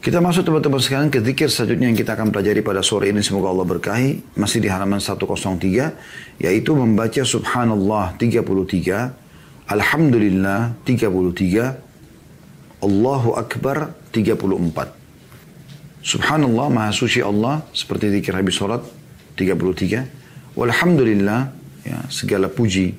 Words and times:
Kita 0.00 0.16
masuk 0.16 0.48
teman-teman 0.48 0.80
sekalian 0.80 1.12
ke 1.12 1.20
zikir 1.20 1.52
selanjutnya 1.52 1.92
yang 1.92 1.98
kita 2.00 2.16
akan 2.16 2.32
pelajari 2.32 2.64
pada 2.64 2.80
sore 2.80 3.12
ini. 3.12 3.20
Semoga 3.20 3.52
Allah 3.52 3.68
berkahi. 3.68 4.32
Masih 4.32 4.64
di 4.64 4.72
halaman 4.72 4.96
103. 4.96 6.40
Yaitu 6.40 6.72
membaca 6.72 7.20
subhanallah 7.20 8.16
33. 8.16 9.12
Alhamdulillah 9.68 10.72
33. 10.88 12.80
Allahu 12.80 13.36
Akbar 13.36 13.92
34. 14.08 14.88
Subhanallah, 16.00 16.72
Maha 16.72 16.96
Suci 16.96 17.20
Allah, 17.20 17.60
seperti 17.76 18.08
zikir 18.08 18.32
habis 18.32 18.56
sholat, 18.56 18.80
33. 19.36 20.08
Walhamdulillah, 20.56 21.52
ya, 21.84 22.08
segala 22.08 22.48
puji 22.48 22.96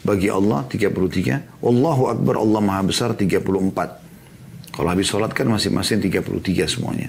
bagi 0.00 0.32
Allah, 0.32 0.64
33. 0.64 1.60
Wallahu 1.60 2.08
Akbar, 2.08 2.40
Allah 2.40 2.60
Maha 2.64 2.88
Besar, 2.88 3.12
34. 3.12 4.05
Kalau 4.76 4.92
habis 4.92 5.08
sholat 5.08 5.32
kan 5.32 5.48
masing-masing 5.48 6.04
33 6.04 6.68
semuanya. 6.68 7.08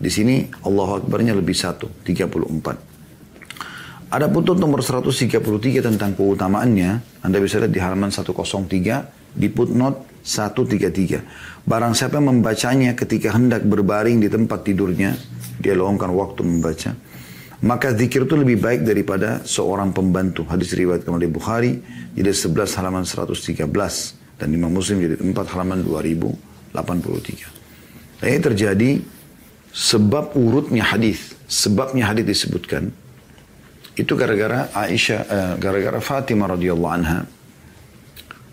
Di 0.00 0.08
sini 0.08 0.48
Allahu 0.64 1.04
Akbarnya 1.04 1.36
lebih 1.36 1.52
satu, 1.52 1.92
34. 2.00 4.08
Ada 4.12 4.28
putut 4.32 4.56
nomor 4.56 4.80
133 4.80 5.84
tentang 5.84 6.16
keutamaannya. 6.16 7.20
Anda 7.20 7.36
bisa 7.36 7.60
lihat 7.60 7.72
di 7.72 7.80
halaman 7.84 8.08
103 8.08 9.36
di 9.36 9.48
footnote 9.52 10.24
133. 10.24 11.68
Barang 11.68 11.92
siapa 11.92 12.16
membacanya 12.20 12.96
ketika 12.96 13.36
hendak 13.36 13.64
berbaring 13.64 14.20
di 14.20 14.28
tempat 14.32 14.64
tidurnya, 14.64 15.16
dia 15.60 15.76
luangkan 15.76 16.12
waktu 16.12 16.40
membaca. 16.44 16.92
Maka 17.62 17.94
zikir 17.94 18.26
itu 18.26 18.34
lebih 18.34 18.58
baik 18.58 18.82
daripada 18.82 19.38
seorang 19.46 19.94
pembantu. 19.94 20.42
Hadis 20.50 20.74
riwayat 20.74 21.06
oleh 21.06 21.30
Bukhari, 21.30 21.78
jadi 22.16 22.34
11 22.34 22.74
halaman 22.74 23.06
113. 23.06 24.18
Dan 24.34 24.50
Imam 24.50 24.74
Muslim 24.74 24.98
jadi 24.98 25.22
4 25.22 25.54
halaman 25.54 25.86
2083. 26.74 28.20
Dan 28.20 28.26
ini 28.28 28.40
terjadi 28.40 28.90
sebab 29.72 30.36
urutnya 30.36 30.84
hadis. 30.88 31.36
Sebabnya 31.48 32.08
hadis 32.08 32.24
disebutkan 32.24 32.88
itu 33.92 34.16
gara-gara 34.16 34.72
Aisyah, 34.72 35.20
uh, 35.28 35.54
gara-gara 35.60 36.00
Fatimah 36.00 36.56
radhiyallahu 36.56 36.94
anha 36.96 37.28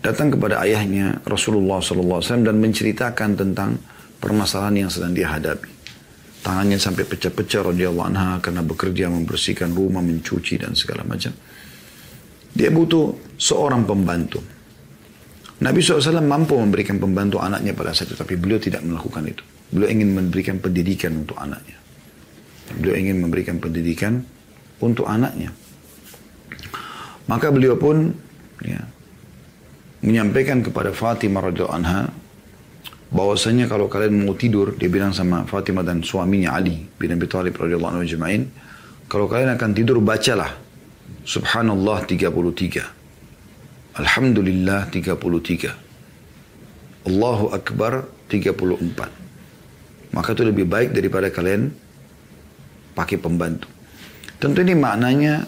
datang 0.04 0.32
kepada 0.32 0.60
ayahnya 0.64 1.20
Rasulullah 1.24 1.80
SAW 1.80 2.20
dan 2.44 2.60
menceritakan 2.60 3.40
tentang 3.40 3.80
permasalahan 4.20 4.84
yang 4.84 4.90
sedang 4.92 5.16
dia 5.16 5.32
hadapi. 5.32 5.80
Tangannya 6.40 6.80
sampai 6.80 7.04
pecah-pecah 7.04 7.72
radhiyallahu 7.72 8.08
anha 8.12 8.40
karena 8.40 8.64
bekerja 8.64 9.12
membersihkan 9.12 9.72
rumah, 9.72 10.04
mencuci 10.04 10.60
dan 10.60 10.72
segala 10.72 11.04
macam. 11.04 11.32
Dia 12.52 12.72
butuh 12.72 13.36
seorang 13.36 13.84
pembantu. 13.84 14.40
Nabi 15.60 15.84
SAW 15.84 16.24
mampu 16.24 16.56
memberikan 16.56 16.96
pembantu 16.96 17.36
anaknya 17.36 17.76
pada 17.76 17.92
saat 17.92 18.08
itu, 18.08 18.16
tapi 18.16 18.40
beliau 18.40 18.56
tidak 18.56 18.80
melakukan 18.80 19.28
itu. 19.28 19.44
Beliau 19.68 19.92
ingin 19.92 20.08
memberikan 20.16 20.56
pendidikan 20.56 21.12
untuk 21.20 21.36
anaknya. 21.36 21.76
Beliau 22.80 22.96
ingin 22.96 23.16
memberikan 23.20 23.56
pendidikan 23.60 24.24
untuk 24.80 25.04
anaknya. 25.04 25.52
Maka 27.28 27.52
beliau 27.52 27.76
pun 27.76 28.08
ya, 28.64 28.80
menyampaikan 30.00 30.64
kepada 30.64 30.96
Fatimah 30.96 31.52
radhiyallahu 31.52 31.76
anha 31.76 32.08
bahwasanya 33.10 33.66
kalau 33.66 33.90
kalian 33.90 34.22
mau 34.22 34.38
tidur 34.38 34.78
dia 34.78 34.86
bilang 34.86 35.10
sama 35.10 35.42
Fatimah 35.44 35.82
dan 35.82 36.00
suaminya 36.00 36.54
Ali 36.54 36.78
bin 36.96 37.10
Abi 37.10 37.26
Thalib 37.26 37.58
radhiyallahu 37.58 37.98
anhu 37.98 38.06
jemain 38.06 38.42
kalau 39.10 39.26
kalian 39.26 39.58
akan 39.58 39.70
tidur 39.74 39.98
bacalah 39.98 40.54
subhanallah 41.26 42.06
33 42.06 42.99
alhamdulillah 43.96 44.92
33 44.92 47.08
Allahu 47.08 47.50
akbar 47.50 48.04
34 48.28 50.14
maka 50.14 50.28
itu 50.34 50.42
lebih 50.42 50.66
baik 50.66 50.90
daripada 50.94 51.30
kalian 51.30 51.70
pakai 52.94 53.16
pembantu 53.16 53.80
Tentu 54.40 54.64
ini 54.64 54.72
maknanya 54.72 55.44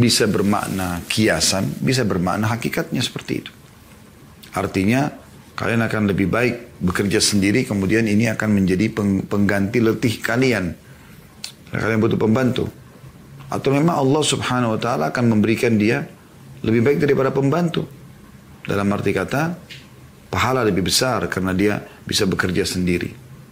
bisa 0.00 0.24
bermakna 0.24 1.04
kiasan, 1.04 1.68
bisa 1.84 2.00
bermakna 2.08 2.48
hakikatnya 2.48 3.04
seperti 3.04 3.44
itu. 3.44 3.52
Artinya 4.56 5.12
kalian 5.52 5.84
akan 5.84 6.08
lebih 6.08 6.32
baik 6.32 6.80
bekerja 6.80 7.20
sendiri 7.20 7.68
kemudian 7.68 8.08
ini 8.08 8.32
akan 8.32 8.56
menjadi 8.56 8.88
pengganti 9.28 9.84
letih 9.84 10.16
kalian. 10.24 10.72
Kalian 11.68 12.00
butuh 12.00 12.16
pembantu. 12.16 12.72
Atau 13.52 13.76
memang 13.76 14.00
Allah 14.00 14.24
subhanahu 14.24 14.74
wa 14.74 14.80
ta'ala 14.80 15.12
akan 15.12 15.36
memberikan 15.36 15.76
dia 15.76 16.08
lebih 16.64 16.80
baik 16.84 16.98
daripada 17.00 17.32
pembantu. 17.32 17.88
Dalam 18.64 18.86
arti 18.92 19.10
kata, 19.16 19.56
pahala 20.28 20.62
lebih 20.62 20.84
besar 20.84 21.24
karena 21.26 21.56
dia 21.56 21.80
bisa 22.04 22.28
bekerja 22.28 22.62
sendiri. 22.68 23.10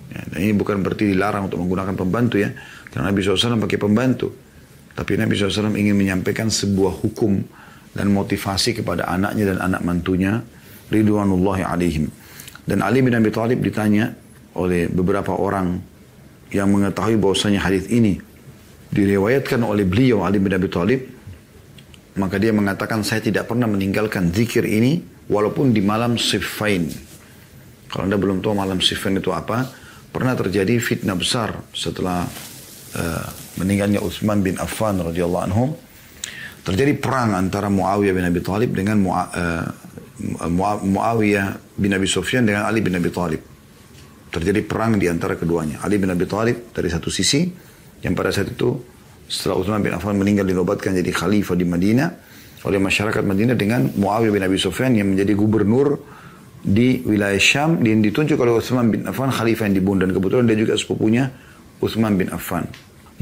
Ya, 0.08 0.24
dan 0.24 0.38
ini 0.40 0.52
bukan 0.56 0.80
berarti 0.80 1.12
dilarang 1.12 1.48
untuk 1.48 1.60
menggunakan 1.60 1.94
pembantu 1.96 2.40
ya. 2.40 2.52
Karena 2.88 3.12
Nabi 3.12 3.20
SAW 3.20 3.60
pakai 3.60 3.78
pembantu. 3.80 4.32
Tapi 4.96 5.20
Nabi 5.20 5.36
SAW 5.36 5.76
ingin 5.76 5.96
menyampaikan 5.96 6.48
sebuah 6.48 7.04
hukum 7.04 7.40
dan 7.92 8.06
motivasi 8.12 8.80
kepada 8.80 9.08
anaknya 9.08 9.54
dan 9.54 9.58
anak 9.72 9.82
mantunya. 9.84 10.40
Ridwanullahi 10.88 11.62
alaihim. 11.68 12.08
Dan 12.64 12.80
Ali 12.80 13.04
bin 13.04 13.12
Abi 13.12 13.28
Thalib 13.28 13.60
ditanya 13.60 14.12
oleh 14.56 14.88
beberapa 14.88 15.36
orang 15.36 15.76
yang 16.48 16.72
mengetahui 16.72 17.20
bahwasanya 17.20 17.60
hadis 17.60 17.88
ini 17.92 18.16
diriwayatkan 18.88 19.60
oleh 19.60 19.84
beliau 19.84 20.24
Ali 20.24 20.40
bin 20.40 20.52
Abi 20.56 20.68
Thalib 20.72 21.17
maka 22.16 22.40
dia 22.40 22.54
mengatakan 22.54 23.04
saya 23.04 23.20
tidak 23.20 23.50
pernah 23.50 23.68
meninggalkan 23.68 24.32
zikir 24.32 24.64
ini 24.64 25.02
walaupun 25.28 25.76
di 25.76 25.84
malam 25.84 26.16
Siffin. 26.16 26.88
Kalau 27.88 28.04
Anda 28.08 28.16
belum 28.16 28.40
tahu 28.40 28.56
malam 28.56 28.80
Siffin 28.80 29.16
itu 29.16 29.32
apa, 29.32 29.68
pernah 30.12 30.32
terjadi 30.32 30.80
fitnah 30.80 31.16
besar 31.16 31.52
setelah 31.72 32.24
uh, 32.96 33.26
meninggalnya 33.60 34.00
Utsman 34.00 34.40
bin 34.40 34.56
Affan 34.56 35.00
radhiyallahu 35.00 35.44
anhu 35.48 35.64
terjadi 36.64 37.00
perang 37.00 37.32
antara 37.32 37.72
Muawiyah 37.72 38.12
bin 38.12 38.24
Abi 38.28 38.40
Thalib 38.44 38.76
dengan 38.76 39.00
uh, 39.08 39.64
Muawiyah 40.84 41.78
bin 41.80 41.90
Abi 41.96 42.08
Sufyan 42.10 42.44
dengan 42.44 42.68
Ali 42.68 42.84
bin 42.84 42.92
Abi 42.96 43.08
Thalib. 43.08 43.40
Terjadi 44.28 44.60
perang 44.68 45.00
di 45.00 45.08
antara 45.08 45.40
keduanya. 45.40 45.80
Ali 45.80 45.96
bin 45.96 46.12
Abi 46.12 46.28
Thalib 46.28 46.76
dari 46.76 46.92
satu 46.92 47.08
sisi 47.08 47.48
yang 48.04 48.12
pada 48.12 48.28
saat 48.28 48.52
itu 48.52 48.97
setelah 49.28 49.60
Utsman 49.60 49.84
bin 49.84 49.92
Affan 49.92 50.16
meninggal 50.16 50.48
dinobatkan 50.48 50.96
jadi 50.96 51.12
khalifah 51.12 51.54
di 51.54 51.68
Madinah 51.68 52.08
oleh 52.64 52.80
masyarakat 52.80 53.22
Madinah 53.22 53.54
dengan 53.54 53.86
Muawiyah 53.92 54.32
bin 54.32 54.42
Abi 54.42 54.58
Sufyan 54.58 54.96
yang 54.96 55.14
menjadi 55.14 55.36
gubernur 55.36 56.00
di 56.58 57.04
wilayah 57.06 57.38
Syam 57.38 57.78
dan 57.84 58.02
ditunjuk 58.02 58.34
oleh 58.40 58.58
Utsman 58.58 58.90
bin 58.90 59.06
Affan 59.06 59.30
khalifah 59.30 59.70
yang 59.70 59.76
dibunuh 59.78 60.08
dan 60.08 60.10
kebetulan 60.16 60.44
dia 60.48 60.58
juga 60.58 60.74
sepupunya 60.74 61.30
Utsman 61.78 62.18
bin 62.18 62.32
Affan. 62.34 62.66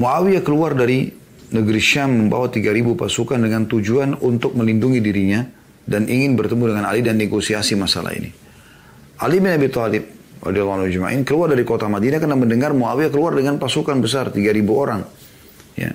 Muawiyah 0.00 0.40
keluar 0.40 0.72
dari 0.72 1.10
negeri 1.52 1.80
Syam 1.82 2.16
membawa 2.16 2.48
3000 2.48 2.96
pasukan 2.96 3.38
dengan 3.42 3.68
tujuan 3.68 4.16
untuk 4.24 4.56
melindungi 4.56 5.04
dirinya 5.04 5.44
dan 5.84 6.08
ingin 6.08 6.38
bertemu 6.38 6.74
dengan 6.74 6.84
Ali 6.88 7.04
dan 7.04 7.20
negosiasi 7.20 7.76
masalah 7.76 8.14
ini. 8.16 8.30
Ali 9.20 9.42
bin 9.42 9.52
Abi 9.52 9.68
Thalib 9.68 10.04
radhiyallahu 10.42 11.24
keluar 11.24 11.48
dari 11.52 11.64
kota 11.64 11.88
Madinah 11.90 12.18
karena 12.20 12.36
mendengar 12.36 12.70
Muawiyah 12.72 13.10
keluar 13.12 13.36
dengan 13.36 13.60
pasukan 13.60 13.98
besar 14.00 14.32
3000 14.32 14.64
orang. 14.70 15.25
Ya. 15.76 15.92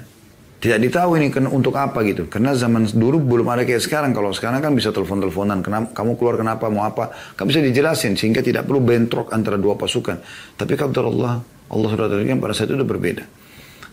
Tidak 0.62 0.78
ditahu 0.78 1.18
ini 1.18 1.34
untuk 1.50 1.74
apa 1.74 2.06
gitu. 2.06 2.30
Karena 2.30 2.54
zaman 2.54 2.86
dulu 2.86 3.18
belum 3.18 3.50
ada 3.50 3.66
kayak 3.66 3.82
sekarang. 3.82 4.14
Kalau 4.14 4.30
sekarang 4.30 4.62
kan 4.62 4.78
bisa 4.78 4.94
telepon-teleponan. 4.94 5.66
Kamu 5.90 6.22
keluar 6.22 6.38
kenapa, 6.38 6.70
mau 6.70 6.86
apa. 6.86 7.10
Kan 7.34 7.50
bisa 7.50 7.66
dijelasin. 7.66 8.14
Sehingga 8.14 8.46
tidak 8.46 8.70
perlu 8.70 8.78
bentrok 8.78 9.34
antara 9.34 9.58
dua 9.58 9.74
pasukan. 9.74 10.22
Tapi 10.54 10.78
kalau 10.78 11.10
Allah, 11.18 11.42
Allah 11.66 11.90
sudah 11.90 12.08
terjadi 12.14 12.38
pada 12.38 12.54
saat 12.54 12.70
itu 12.70 12.78
sudah 12.78 12.86
berbeda. 12.86 13.26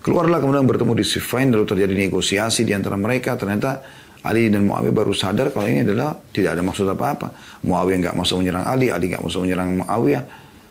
Keluarlah 0.04 0.44
kemudian 0.44 0.68
bertemu 0.68 0.92
di 0.92 1.04
Siffin, 1.08 1.48
lalu 1.48 1.64
terjadi 1.64 1.94
negosiasi 1.96 2.68
di 2.68 2.76
antara 2.76 3.00
mereka. 3.00 3.32
Ternyata 3.40 3.80
Ali 4.28 4.52
dan 4.52 4.68
Muawiyah 4.68 4.92
baru 4.92 5.16
sadar 5.16 5.48
kalau 5.56 5.72
ini 5.72 5.88
adalah 5.88 6.20
tidak 6.36 6.52
ada 6.52 6.62
maksud 6.68 6.84
apa-apa. 6.84 7.32
Muawiyah 7.64 7.98
nggak 8.08 8.16
masuk 8.18 8.44
menyerang 8.44 8.68
Ali, 8.68 8.92
Ali 8.92 9.08
nggak 9.08 9.24
masuk 9.24 9.48
menyerang 9.48 9.80
Muawiyah. 9.80 10.24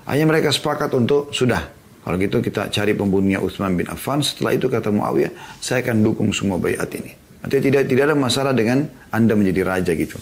Hanya 0.08 0.26
mereka 0.30 0.54
sepakat 0.54 0.94
untuk 0.94 1.34
sudah. 1.34 1.77
Kalau 2.08 2.16
gitu 2.24 2.40
kita 2.40 2.72
cari 2.72 2.96
pembunuhnya 2.96 3.44
Utsman 3.44 3.76
bin 3.76 3.92
Affan. 3.92 4.24
Setelah 4.24 4.56
itu 4.56 4.72
kata 4.72 4.96
Muawiyah, 4.96 5.60
saya 5.60 5.84
akan 5.84 6.08
dukung 6.08 6.32
semua 6.32 6.56
bayat 6.56 6.88
ini. 6.96 7.12
Artinya 7.44 7.64
tidak 7.68 7.84
tidak 7.92 8.04
ada 8.08 8.16
masalah 8.16 8.56
dengan 8.56 8.88
anda 9.12 9.36
menjadi 9.36 9.68
raja 9.68 9.92
gitu. 9.92 10.16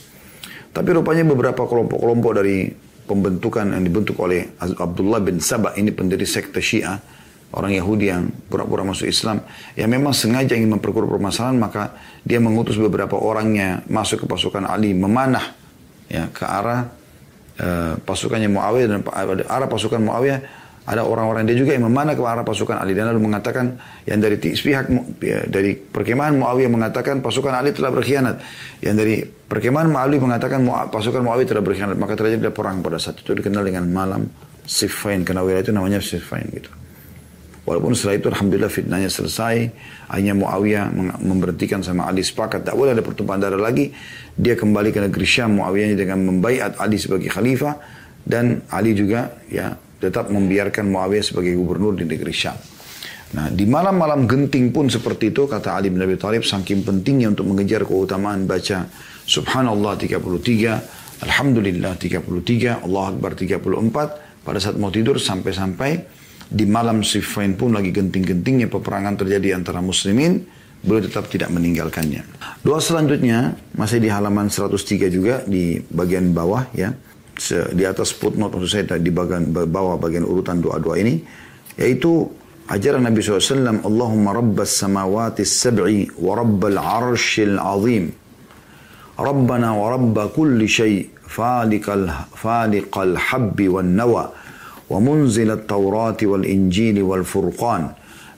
Tapi 0.73 0.89
rupanya 0.97 1.29
beberapa 1.29 1.61
kelompok-kelompok 1.61 2.31
dari 2.41 2.73
pembentukan 3.05 3.69
yang 3.69 3.85
dibentuk 3.85 4.17
oleh 4.17 4.57
Abdullah 4.57 5.21
bin 5.21 5.37
Sabah 5.37 5.77
ini 5.77 5.93
pendiri 5.93 6.25
sekte 6.25 6.57
Syiah 6.57 6.97
orang 7.53 7.77
Yahudi 7.77 8.09
yang 8.09 8.33
pura-pura 8.49 8.81
masuk 8.81 9.05
Islam 9.05 9.45
yang 9.77 9.88
memang 9.93 10.11
sengaja 10.11 10.57
ingin 10.57 10.73
memperkuat 10.81 11.05
permasalahan 11.05 11.55
maka 11.61 11.93
dia 12.25 12.41
mengutus 12.41 12.81
beberapa 12.81 13.13
orangnya 13.13 13.85
masuk 13.85 14.25
ke 14.25 14.27
pasukan 14.27 14.65
Ali 14.65 14.97
memanah 14.97 15.53
ya 16.09 16.33
ke 16.33 16.43
arah 16.43 16.89
uh, 17.61 17.93
pasukannya 18.01 18.49
Muawiyah 18.49 18.88
dan 18.89 18.99
arah 19.45 19.69
pasukan 19.69 20.01
Muawiyah 20.01 20.64
ada 20.85 21.01
orang-orang 21.01 21.49
dia 21.49 21.57
juga 21.57 21.73
yang 21.73 21.89
memanah 21.89 22.13
ke 22.13 22.21
arah 22.21 22.45
pasukan 22.45 22.77
Ali 22.77 22.93
dan 22.93 23.09
lalu 23.09 23.25
mengatakan 23.25 23.73
yang 24.05 24.21
dari 24.21 24.37
pihak 24.37 24.85
ya, 25.17 25.41
dari 25.49 25.73
perkemahan 25.73 26.37
Muawiyah 26.37 26.69
mengatakan 26.69 27.25
pasukan 27.25 27.57
Ali 27.57 27.73
telah 27.73 27.89
berkhianat. 27.89 28.37
Yang 28.85 28.95
dari 29.01 29.15
perkemahan 29.25 29.89
Muawiyah 29.89 30.21
mengatakan 30.21 30.61
pasukan 30.93 31.25
Muawiyah 31.25 31.49
telah 31.49 31.63
berkhianat. 31.65 31.97
Maka 31.97 32.13
terjadi 32.13 32.53
perang 32.53 32.85
pada 32.85 33.01
saat 33.01 33.17
itu 33.17 33.33
dikenal 33.33 33.65
dengan 33.65 33.89
malam 33.89 34.29
Siffin. 34.61 35.25
Karena 35.25 35.41
wilayah 35.41 35.65
itu 35.65 35.73
namanya 35.73 35.97
Siffin 35.97 36.45
gitu. 36.53 36.69
Walaupun 37.65 37.97
setelah 37.97 38.21
itu 38.21 38.27
Alhamdulillah 38.29 38.69
fitnahnya 38.69 39.09
selesai. 39.09 39.55
Hanya 40.13 40.38
Muawiyah 40.38 40.93
memberhentikan 41.17 41.81
sama 41.81 42.05
Ali 42.05 42.21
sepakat. 42.21 42.61
Tak 42.61 42.77
boleh 42.77 42.93
ada 42.93 43.01
pertumpahan 43.01 43.41
darah 43.41 43.57
lagi. 43.57 43.89
Dia 44.38 44.53
kembali 44.53 44.93
ke 44.93 45.01
negeri 45.01 45.25
Syam 45.25 45.57
Muawiyah 45.57 45.97
dengan 45.97 46.21
membaiat 46.29 46.77
Ali 46.77 47.01
sebagai 47.01 47.33
khalifah. 47.33 48.05
Dan 48.21 48.61
Ali 48.69 48.93
juga 48.93 49.33
ya 49.49 49.73
tetap 50.00 50.31
membiarkan 50.31 50.88
Muawiyah 50.92 51.25
sebagai 51.25 51.56
gubernur 51.56 51.95
di 51.95 52.06
negeri 52.07 52.33
Syam. 52.36 52.57
Nah, 53.36 53.51
di 53.51 53.68
malam-malam 53.68 54.30
genting 54.30 54.71
pun 54.71 54.88
seperti 54.88 55.33
itu, 55.36 55.44
kata 55.50 55.75
Ali 55.75 55.92
bin 55.92 56.00
Abi 56.00 56.15
Thalib, 56.15 56.47
saking 56.47 56.88
pentingnya 56.88 57.36
untuk 57.36 57.50
mengejar 57.50 57.83
keutamaan 57.83 58.47
baca 58.47 58.88
Subhanallah 59.25 59.97
33, 60.00 61.25
Alhamdulillah 61.25 62.00
33, 62.00 62.86
Allah 62.86 63.03
Akbar 63.12 63.33
34, 63.36 64.45
pada 64.45 64.59
saat 64.62 64.77
mau 64.77 64.94
tidur 64.94 65.18
sampai-sampai 65.18 66.06
di 66.45 66.69
malam 66.69 67.01
Siffin 67.01 67.57
pun 67.57 67.74
lagi 67.74 67.89
genting-gentingnya 67.89 68.69
peperangan 68.69 69.18
terjadi 69.18 69.57
antara 69.57 69.81
muslimin, 69.81 70.45
beliau 70.86 71.01
tetap 71.09 71.25
tidak 71.27 71.50
meninggalkannya. 71.50 72.21
Doa 72.62 72.77
selanjutnya 72.77 73.57
masih 73.74 73.98
di 73.98 74.13
halaman 74.13 74.53
103 74.53 75.09
juga 75.09 75.41
di 75.50 75.81
bagian 75.81 76.30
bawah 76.31 76.69
ya 76.77 76.94
di 77.75 77.83
atas 77.83 78.15
footnote 78.15 78.55
maksud 78.55 78.69
saya 78.71 78.95
di 78.97 79.11
bagian 79.11 79.51
bawah 79.51 79.99
bagian 79.99 80.23
urutan 80.23 80.63
doa-doa 80.63 80.95
ini 80.99 81.19
yaitu 81.75 82.31
ajaran 82.71 83.05
Nabi 83.05 83.21
SAW 83.21 83.83
Allahumma 83.85 84.33
rabbas 84.33 84.73
samawati 84.79 85.45
sab'i 85.45 86.09
wa 86.17 86.33
rabbal 86.33 86.79
arshil 86.79 87.59
azim. 87.61 88.09
Rabbana 89.15 89.75
wa 89.75 89.95
rabba 89.95 90.27
kulli 90.33 90.67
shay 90.67 91.07
falikal 91.23 92.09
falikal 92.35 93.15
habbi 93.15 93.71
wal-nawa 93.71 94.33
wa 94.89 94.97
munzil 94.99 95.55
at-taurati 95.55 96.27
wal 96.27 96.43
injili 96.43 96.99
wal 96.99 97.23
furqan. 97.23 97.93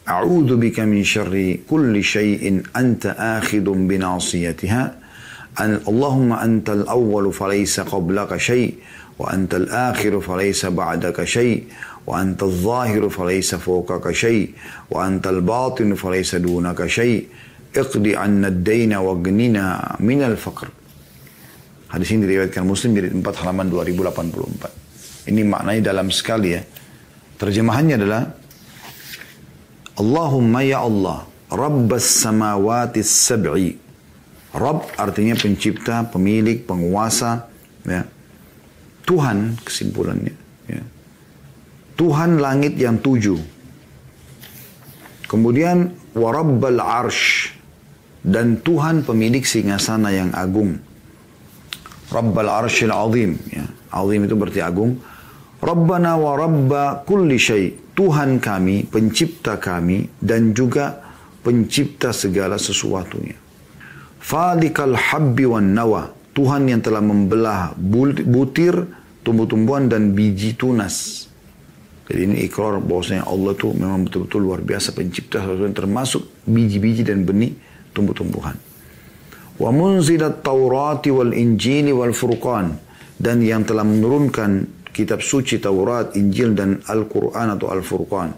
A'udzu 0.08 0.56
bika 0.56 0.88
min 0.88 1.04
syarri 1.04 1.64
kulli 1.68 2.04
shay'in 2.04 2.64
anta 2.76 3.16
akhidun 3.16 3.88
bi 3.88 4.00
nasiyatiha 4.00 5.07
Allahumma 5.58 6.38
antal 6.46 6.86
awwalu 6.86 7.34
falaysa 7.34 7.82
qablaka 7.82 8.38
syai' 8.38 8.78
wa 9.18 9.34
antal 9.34 9.66
akhiru 9.66 10.22
falaysa 10.22 10.70
ba'daka 10.70 11.26
syai' 11.26 11.66
wa 12.06 12.22
antal 12.22 12.54
zahiru 12.54 13.10
falaysa 13.10 13.58
fawqaka 13.58 14.14
syai' 14.14 14.54
wa 14.94 15.02
antal 15.02 15.42
batinu 15.42 15.98
falaysa 15.98 16.38
dunaka 16.38 16.86
syai' 16.86 17.26
iqdi 17.74 18.14
anna 18.14 18.54
ad-dayna 18.54 19.02
wa 19.02 19.18
ghnina 19.18 19.98
minal 19.98 20.38
faqr 20.38 20.70
Hadis 21.88 22.12
ini 22.12 22.28
diriwayatkan 22.28 22.68
Muslim 22.68 23.00
jadi 23.00 23.16
4 23.16 23.24
halaman 23.48 23.72
2084. 23.72 25.32
Ini 25.32 25.42
maknanya 25.48 25.96
dalam 25.96 26.12
sekali 26.12 26.52
ya. 26.52 26.60
Terjemahannya 27.40 27.96
adalah 27.96 28.28
Allahumma 29.96 30.68
ya 30.68 30.84
Allah, 30.84 31.24
Rabbas 31.48 32.04
samawati 32.04 33.00
sab'i 33.00 33.87
Rabb 34.56 34.96
artinya 34.96 35.36
pencipta, 35.36 36.08
pemilik, 36.08 36.64
penguasa, 36.64 37.52
ya. 37.84 38.08
Tuhan 39.08 39.56
kesimpulannya. 39.64 40.36
Ya. 40.68 40.84
Tuhan 41.96 42.44
langit 42.44 42.76
yang 42.76 43.00
tujuh. 43.00 43.40
Kemudian 45.32 45.96
warabbal 46.12 46.80
arsh 46.84 47.56
dan 48.24 48.60
Tuhan 48.60 49.08
pemilik 49.08 49.44
singgasana 49.44 50.12
yang 50.12 50.36
agung. 50.36 50.76
Rabbal 52.12 52.52
arshil 52.52 52.92
azim. 52.92 53.40
Ya. 53.48 53.68
Azim 53.96 54.28
itu 54.28 54.36
berarti 54.36 54.60
agung. 54.60 55.00
Rabbana 55.64 56.20
wa 56.20 56.36
rabba 56.36 56.84
kulli 57.08 57.40
syai. 57.40 57.72
Tuhan 57.98 58.38
kami, 58.38 58.86
pencipta 58.86 59.58
kami 59.58 60.06
dan 60.22 60.54
juga 60.54 61.02
pencipta 61.42 62.14
segala 62.14 62.62
sesuatunya. 62.62 63.47
Falikal 64.28 64.92
habbi 64.92 65.48
wan 65.48 65.72
nawa. 65.72 66.12
Tuhan 66.36 66.68
yang 66.68 66.84
telah 66.84 67.00
membelah 67.00 67.72
butir, 67.80 68.76
tumbuh-tumbuhan 69.24 69.88
dan 69.88 70.12
biji 70.12 70.60
tunas. 70.60 71.26
Jadi 72.12 72.20
ini 72.28 72.36
ikrar 72.44 72.84
bahwasanya 72.84 73.24
Allah 73.24 73.56
itu 73.56 73.72
memang 73.72 74.04
betul-betul 74.04 74.44
luar 74.44 74.60
biasa 74.60 74.92
pencipta 74.92 75.40
sesuatu 75.40 75.72
termasuk 75.72 76.44
biji-biji 76.44 77.08
dan 77.08 77.24
benih 77.24 77.56
tumbuh-tumbuhan. 77.96 78.60
Wa 79.64 79.72
munzilat 79.72 80.44
Taurati 80.44 81.08
wal 81.08 81.32
Injili 81.32 81.96
wal 81.96 82.12
Furqan 82.12 82.76
dan 83.16 83.40
yang 83.40 83.64
telah 83.64 83.88
menurunkan 83.88 84.78
kitab 84.92 85.24
suci 85.24 85.64
Taurat, 85.64 86.20
Injil 86.20 86.52
dan 86.52 86.84
Al-Quran 86.84 87.56
atau 87.56 87.72
Al-Furqan. 87.72 88.30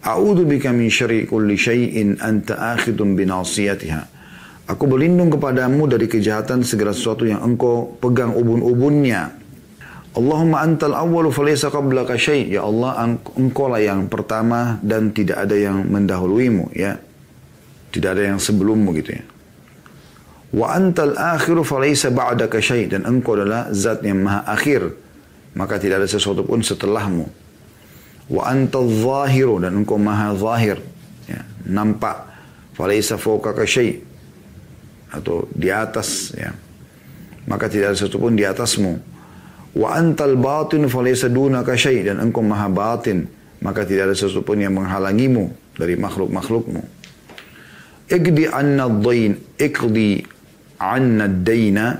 A'udhu 0.00 0.48
bika 0.48 0.72
min 0.72 0.88
syari 0.88 1.28
kulli 1.28 1.60
syai'in 1.60 2.16
anta 2.24 2.56
akhidun 2.72 3.12
binasiyatiha. 3.20 4.19
Aku 4.70 4.86
berlindung 4.86 5.34
kepadamu 5.34 5.90
dari 5.90 6.06
kejahatan 6.06 6.62
segala 6.62 6.94
sesuatu 6.94 7.26
yang 7.26 7.42
engkau 7.42 7.98
pegang 7.98 8.38
ubun-ubunnya. 8.38 9.34
Allahumma 10.14 10.62
antal 10.62 10.94
awwalu 10.94 11.34
falaysa 11.34 11.74
qablaka 11.74 12.14
syai' 12.14 12.54
Ya 12.54 12.62
Allah, 12.62 13.18
engkau 13.34 13.66
lah 13.66 13.82
yang 13.82 14.06
pertama 14.06 14.78
dan 14.78 15.10
tidak 15.10 15.42
ada 15.42 15.58
yang 15.58 15.90
mendahuluimu. 15.90 16.70
Ya. 16.70 17.02
Tidak 17.90 18.14
ada 18.14 18.30
yang 18.30 18.38
sebelummu 18.38 18.94
gitu 19.02 19.18
ya. 19.18 19.24
Wa 20.54 20.78
antal 20.78 21.18
akhiru 21.18 21.66
falaysa 21.66 22.14
ba'daka 22.14 22.62
syai' 22.62 22.86
Dan 22.86 23.06
engkau 23.10 23.34
adalah 23.34 23.74
zat 23.74 24.06
yang 24.06 24.22
maha 24.22 24.46
akhir 24.46 24.86
maka 25.54 25.82
tidak 25.82 26.06
ada 26.06 26.08
sesuatu 26.10 26.46
pun 26.46 26.62
setelahmu. 26.62 27.26
Wa 28.30 28.54
anta 28.54 28.78
zahiru 28.86 29.58
dan 29.58 29.82
engkau 29.82 29.98
maha 29.98 30.30
zahir. 30.38 30.78
Ya, 31.26 31.42
nampak. 31.66 32.30
Falaisa 32.78 33.18
fawqaka 33.18 33.66
syai' 33.66 34.09
atau 35.10 35.46
di 35.50 35.68
atas 35.68 36.34
ya. 36.34 36.54
Maka 37.50 37.66
tidak 37.66 37.92
ada 37.92 37.96
sesuatu 37.98 38.22
pun 38.22 38.38
di 38.38 38.46
atasmu. 38.46 38.92
Wa 39.74 39.98
antal 39.98 40.38
batin 40.38 40.86
falaisa 40.86 41.26
dunaka 41.30 41.74
syai' 41.74 42.06
dan 42.06 42.22
engkau 42.22 42.42
maha 42.42 42.70
batin. 42.70 43.26
Maka 43.60 43.84
tidak 43.84 44.10
ada 44.10 44.14
sesuatu 44.16 44.46
pun 44.46 44.58
yang 44.62 44.72
menghalangimu 44.78 45.76
dari 45.76 45.98
makhluk-makhlukmu. 45.98 46.82
Ikdi 48.10 48.50
anna 48.50 48.90
dhain, 48.90 49.38
ikdi 49.54 50.24
anna 50.80 51.28
daina, 51.28 51.94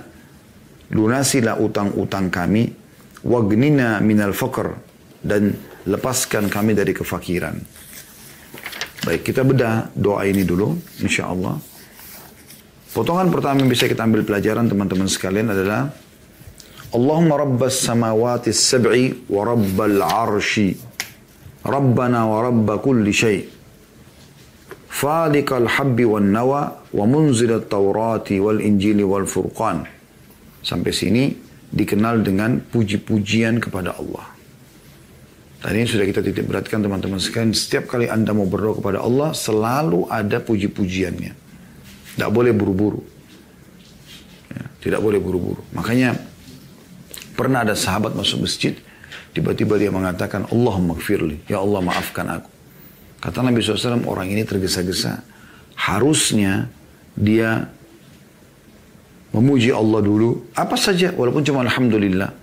lunasilah 0.90 1.60
utang-utang 1.60 2.32
kami, 2.32 2.66
wagnina 3.22 4.02
minal 4.02 4.34
faqr 4.34 4.74
dan 5.22 5.54
lepaskan 5.86 6.50
kami 6.50 6.74
dari 6.74 6.96
kefakiran. 6.96 7.54
Baik, 9.00 9.32
kita 9.32 9.46
bedah 9.46 9.88
doa 9.96 10.28
ini 10.28 10.44
dulu, 10.44 10.76
insya 11.00 11.30
Allah. 11.32 11.56
Potongan 12.90 13.30
pertama 13.30 13.62
yang 13.62 13.70
bisa 13.70 13.86
kita 13.86 14.02
ambil 14.02 14.26
pelajaran 14.26 14.66
teman-teman 14.66 15.06
sekalian 15.06 15.54
adalah 15.54 15.94
Allahumma 16.90 17.38
rabbas 17.38 17.86
samawati 17.86 18.50
sab'i 18.50 19.30
wa 19.30 19.46
rabbal 19.46 20.02
arshi 20.02 20.74
Rabbana 21.62 22.26
wa 22.26 22.42
rabba 22.42 22.82
kulli 22.82 23.14
syai' 23.14 23.46
Falikal 24.90 25.70
habbi 25.70 26.02
wan 26.02 26.34
nawa 26.34 26.82
wa 26.90 27.04
munzilat 27.06 27.70
taurati 27.70 28.42
wal 28.42 28.58
injili 28.58 29.06
wal 29.06 29.22
furqan 29.22 29.86
Sampai 30.58 30.90
sini 30.90 31.30
dikenal 31.70 32.26
dengan 32.26 32.58
puji-pujian 32.58 33.62
kepada 33.62 33.94
Allah. 33.96 34.26
Tadi 35.62 35.86
sudah 35.86 36.04
kita 36.04 36.20
titik 36.24 36.44
beratkan 36.50 36.82
teman-teman 36.82 37.22
sekalian. 37.22 37.54
Setiap 37.54 37.86
kali 37.86 38.10
Anda 38.10 38.34
mau 38.34 38.50
berdoa 38.50 38.82
kepada 38.82 38.98
Allah, 39.00 39.30
selalu 39.30 40.10
ada 40.10 40.42
puji-pujiannya. 40.42 41.49
Tidak 42.20 42.28
boleh 42.28 42.52
buru-buru. 42.52 43.00
Ya, 44.52 44.64
tidak 44.84 45.00
boleh 45.00 45.16
buru-buru. 45.16 45.64
Makanya 45.72 46.20
pernah 47.32 47.64
ada 47.64 47.72
sahabat 47.72 48.12
masuk 48.12 48.44
masjid, 48.44 48.76
tiba-tiba 49.32 49.80
dia 49.80 49.88
mengatakan, 49.88 50.44
Allah 50.52 50.76
magfirli. 50.84 51.48
Ya 51.48 51.64
Allah 51.64 51.80
maafkan 51.80 52.28
aku. 52.28 52.52
Kata 53.24 53.40
Nabi 53.40 53.64
SAW, 53.64 54.04
orang 54.04 54.28
ini 54.28 54.44
tergesa-gesa. 54.44 55.24
Harusnya 55.80 56.68
dia 57.16 57.72
memuji 59.32 59.72
Allah 59.72 60.04
dulu, 60.04 60.52
apa 60.52 60.76
saja, 60.76 61.16
walaupun 61.16 61.40
cuma 61.40 61.64
Alhamdulillah, 61.64 62.36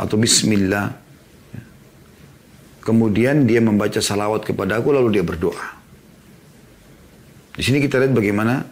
atau 0.00 0.16
Bismillah. 0.16 0.88
Kemudian 2.80 3.44
dia 3.44 3.60
membaca 3.60 4.00
salawat 4.00 4.48
kepada 4.48 4.80
aku, 4.80 4.88
lalu 4.88 5.20
dia 5.20 5.24
berdoa. 5.26 5.81
Di 7.52 7.60
sini 7.60 7.84
kita 7.84 8.00
lihat 8.00 8.16
bagaimana 8.16 8.64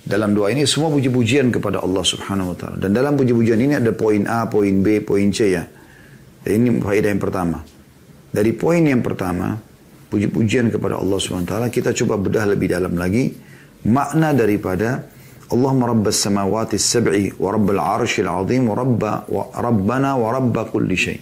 dalam 0.00 0.32
doa 0.32 0.48
ini 0.54 0.64
semua 0.64 0.88
puji-pujian 0.94 1.50
kepada 1.50 1.82
Allah 1.82 2.04
Subhanahu 2.06 2.54
wa 2.54 2.56
taala. 2.56 2.76
Dan 2.78 2.94
dalam 2.94 3.18
puji-pujian 3.18 3.58
ini 3.58 3.74
ada 3.76 3.90
poin 3.90 4.24
A, 4.30 4.46
poin 4.46 4.80
B, 4.80 5.02
poin 5.02 5.28
C 5.34 5.52
ya. 5.52 5.66
Dan 6.46 6.50
ini 6.62 6.68
faedah 6.78 7.10
yang 7.10 7.22
pertama. 7.22 7.58
Dari 8.30 8.54
poin 8.54 8.80
yang 8.86 9.02
pertama, 9.02 9.58
puji-pujian 10.08 10.70
kepada 10.70 11.02
Allah 11.02 11.18
Subhanahu 11.18 11.46
wa 11.46 11.52
taala, 11.52 11.68
kita 11.68 11.90
coba 11.92 12.14
bedah 12.16 12.46
lebih 12.46 12.70
dalam 12.70 12.94
lagi 12.94 13.34
makna 13.84 14.30
daripada 14.32 15.04
Allahumma 15.50 15.90
rabbas 15.90 16.14
samawati 16.14 16.78
sab'i 16.78 17.34
wa 17.34 17.50
rabbal 17.50 17.82
arshil 17.82 18.30
azim 18.30 18.70
wa 18.70 18.78
rabba 18.78 19.26
wa 19.26 19.50
rabbana 19.50 20.14
wa 20.14 20.30
rabba 20.30 20.70
kulli 20.70 20.94
syai. 20.94 21.18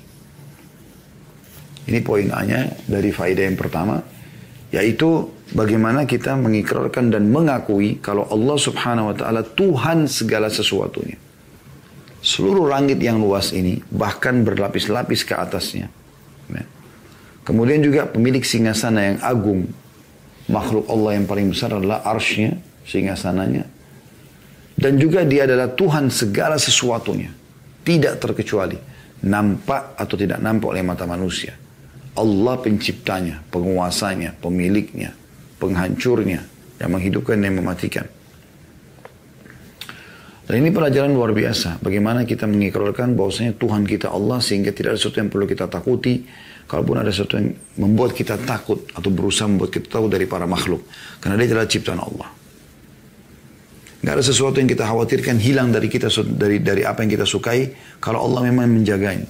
Ini 1.88 2.04
poin 2.04 2.28
A-nya 2.28 2.68
dari 2.84 3.08
faedah 3.08 3.48
yang 3.48 3.56
pertama. 3.56 3.96
Yaitu 4.68 5.37
bagaimana 5.52 6.04
kita 6.04 6.36
mengikrarkan 6.36 7.12
dan 7.12 7.28
mengakui 7.32 8.00
kalau 8.00 8.28
Allah 8.28 8.56
subhanahu 8.58 9.12
wa 9.12 9.16
ta'ala 9.16 9.42
Tuhan 9.44 10.10
segala 10.10 10.52
sesuatunya. 10.52 11.16
Seluruh 12.18 12.66
langit 12.66 12.98
yang 12.98 13.22
luas 13.22 13.54
ini 13.54 13.78
bahkan 13.94 14.42
berlapis-lapis 14.42 15.22
ke 15.22 15.38
atasnya. 15.38 15.86
Ya. 16.50 16.64
Kemudian 17.46 17.80
juga 17.80 18.10
pemilik 18.10 18.42
singgasana 18.42 19.14
yang 19.14 19.18
agung. 19.22 19.70
Makhluk 20.50 20.88
Allah 20.90 21.20
yang 21.20 21.28
paling 21.28 21.52
besar 21.52 21.76
adalah 21.76 22.02
arsnya, 22.02 22.58
singgasananya. 22.88 23.68
Dan 24.78 24.98
juga 24.98 25.22
dia 25.22 25.46
adalah 25.46 25.70
Tuhan 25.74 26.10
segala 26.10 26.58
sesuatunya. 26.58 27.30
Tidak 27.86 28.14
terkecuali. 28.18 28.78
Nampak 29.18 29.98
atau 29.98 30.14
tidak 30.14 30.38
nampak 30.38 30.74
oleh 30.74 30.86
mata 30.86 31.02
manusia. 31.06 31.54
Allah 32.18 32.58
penciptanya, 32.58 33.46
penguasanya, 33.50 34.34
pemiliknya, 34.38 35.14
penghancurnya, 35.58 36.40
yang 36.78 36.90
menghidupkan 36.94 37.36
dan 37.38 37.52
mematikan. 37.54 38.06
Dan 40.48 40.64
ini 40.64 40.72
pelajaran 40.72 41.12
luar 41.12 41.36
biasa. 41.36 41.76
Bagaimana 41.84 42.24
kita 42.24 42.48
mengikrarkan 42.48 43.12
bahwasanya 43.12 43.52
Tuhan 43.60 43.84
kita 43.84 44.08
Allah 44.08 44.40
sehingga 44.40 44.72
tidak 44.72 44.96
ada 44.96 44.98
sesuatu 44.98 45.20
yang 45.20 45.28
perlu 45.28 45.44
kita 45.44 45.68
takuti. 45.68 46.24
Kalaupun 46.64 46.96
ada 46.96 47.12
sesuatu 47.12 47.36
yang 47.36 47.52
membuat 47.76 48.16
kita 48.16 48.40
takut 48.40 48.88
atau 48.96 49.12
berusaha 49.12 49.44
membuat 49.44 49.76
kita 49.76 50.00
tahu 50.00 50.08
dari 50.08 50.24
para 50.24 50.48
makhluk. 50.48 50.88
Karena 51.20 51.36
dia 51.36 51.52
adalah 51.52 51.68
ciptaan 51.68 52.00
Allah. 52.00 52.28
Gak 54.00 54.14
ada 54.14 54.24
sesuatu 54.24 54.56
yang 54.56 54.72
kita 54.72 54.88
khawatirkan 54.88 55.36
hilang 55.36 55.68
dari 55.68 55.92
kita 55.92 56.08
dari 56.24 56.64
dari 56.64 56.80
apa 56.80 57.04
yang 57.04 57.12
kita 57.12 57.28
sukai 57.28 57.68
kalau 58.00 58.24
Allah 58.24 58.48
memang 58.48 58.72
menjaganya. 58.72 59.28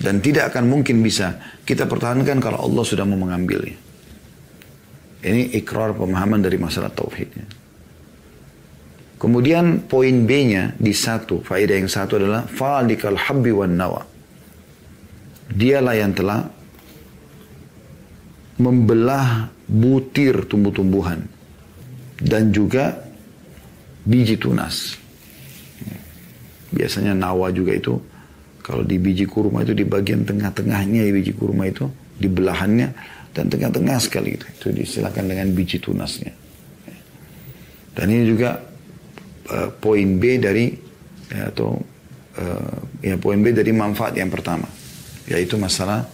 Dan 0.00 0.20
tidak 0.20 0.52
akan 0.52 0.68
mungkin 0.68 1.00
bisa 1.00 1.40
kita 1.64 1.88
pertahankan 1.88 2.44
kalau 2.44 2.60
Allah 2.60 2.84
sudah 2.84 3.08
mau 3.08 3.16
mengambilnya. 3.16 3.89
Ini 5.20 5.52
ikrar 5.60 5.92
pemahaman 5.92 6.40
dari 6.40 6.56
masalah 6.56 6.88
tauhidnya. 6.88 7.44
Kemudian 9.20 9.84
poin 9.84 10.24
B-nya 10.24 10.80
di 10.80 10.96
satu, 10.96 11.44
faedah 11.44 11.76
yang 11.76 11.92
satu 11.92 12.16
adalah 12.16 12.48
falikal 12.48 13.20
habbi 13.20 13.52
wan 13.52 13.76
nawa. 13.76 14.00
Dialah 15.52 15.92
yang 15.92 16.16
telah 16.16 16.40
membelah 18.56 19.52
butir 19.68 20.48
tumbuh-tumbuhan 20.48 21.20
dan 22.24 22.48
juga 22.48 22.96
biji 24.08 24.40
tunas. 24.40 24.96
Biasanya 26.72 27.12
nawa 27.12 27.52
juga 27.52 27.76
itu 27.76 28.00
kalau 28.64 28.86
di 28.88 28.96
biji 28.96 29.28
kurma 29.28 29.66
itu 29.66 29.76
di 29.76 29.84
bagian 29.84 30.24
tengah-tengahnya 30.24 31.04
ya 31.04 31.12
biji 31.12 31.36
kurma 31.36 31.68
itu 31.68 31.90
di 32.16 32.28
belahannya 32.30 32.88
dan 33.34 33.46
tengah-tengah 33.46 33.98
sekali 34.02 34.36
itu. 34.36 34.46
Itu 34.46 34.66
disilakan 34.74 35.30
dengan 35.30 35.50
biji 35.54 35.78
tunasnya. 35.78 36.32
Dan 37.90 38.06
ini 38.06 38.24
juga 38.26 38.56
uh, 39.50 39.68
poin 39.76 40.18
B 40.18 40.38
dari 40.38 40.70
ya, 41.30 41.50
atau 41.50 41.74
uh, 42.38 42.76
ya 43.02 43.18
poin 43.18 43.42
B 43.42 43.50
dari 43.50 43.74
manfaat 43.74 44.14
yang 44.14 44.30
pertama 44.30 44.66
yaitu 45.30 45.54
masalah 45.54 46.06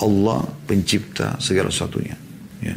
Allah 0.00 0.40
pencipta 0.64 1.36
segala 1.40 1.68
sesuatunya. 1.68 2.16
Ya. 2.64 2.76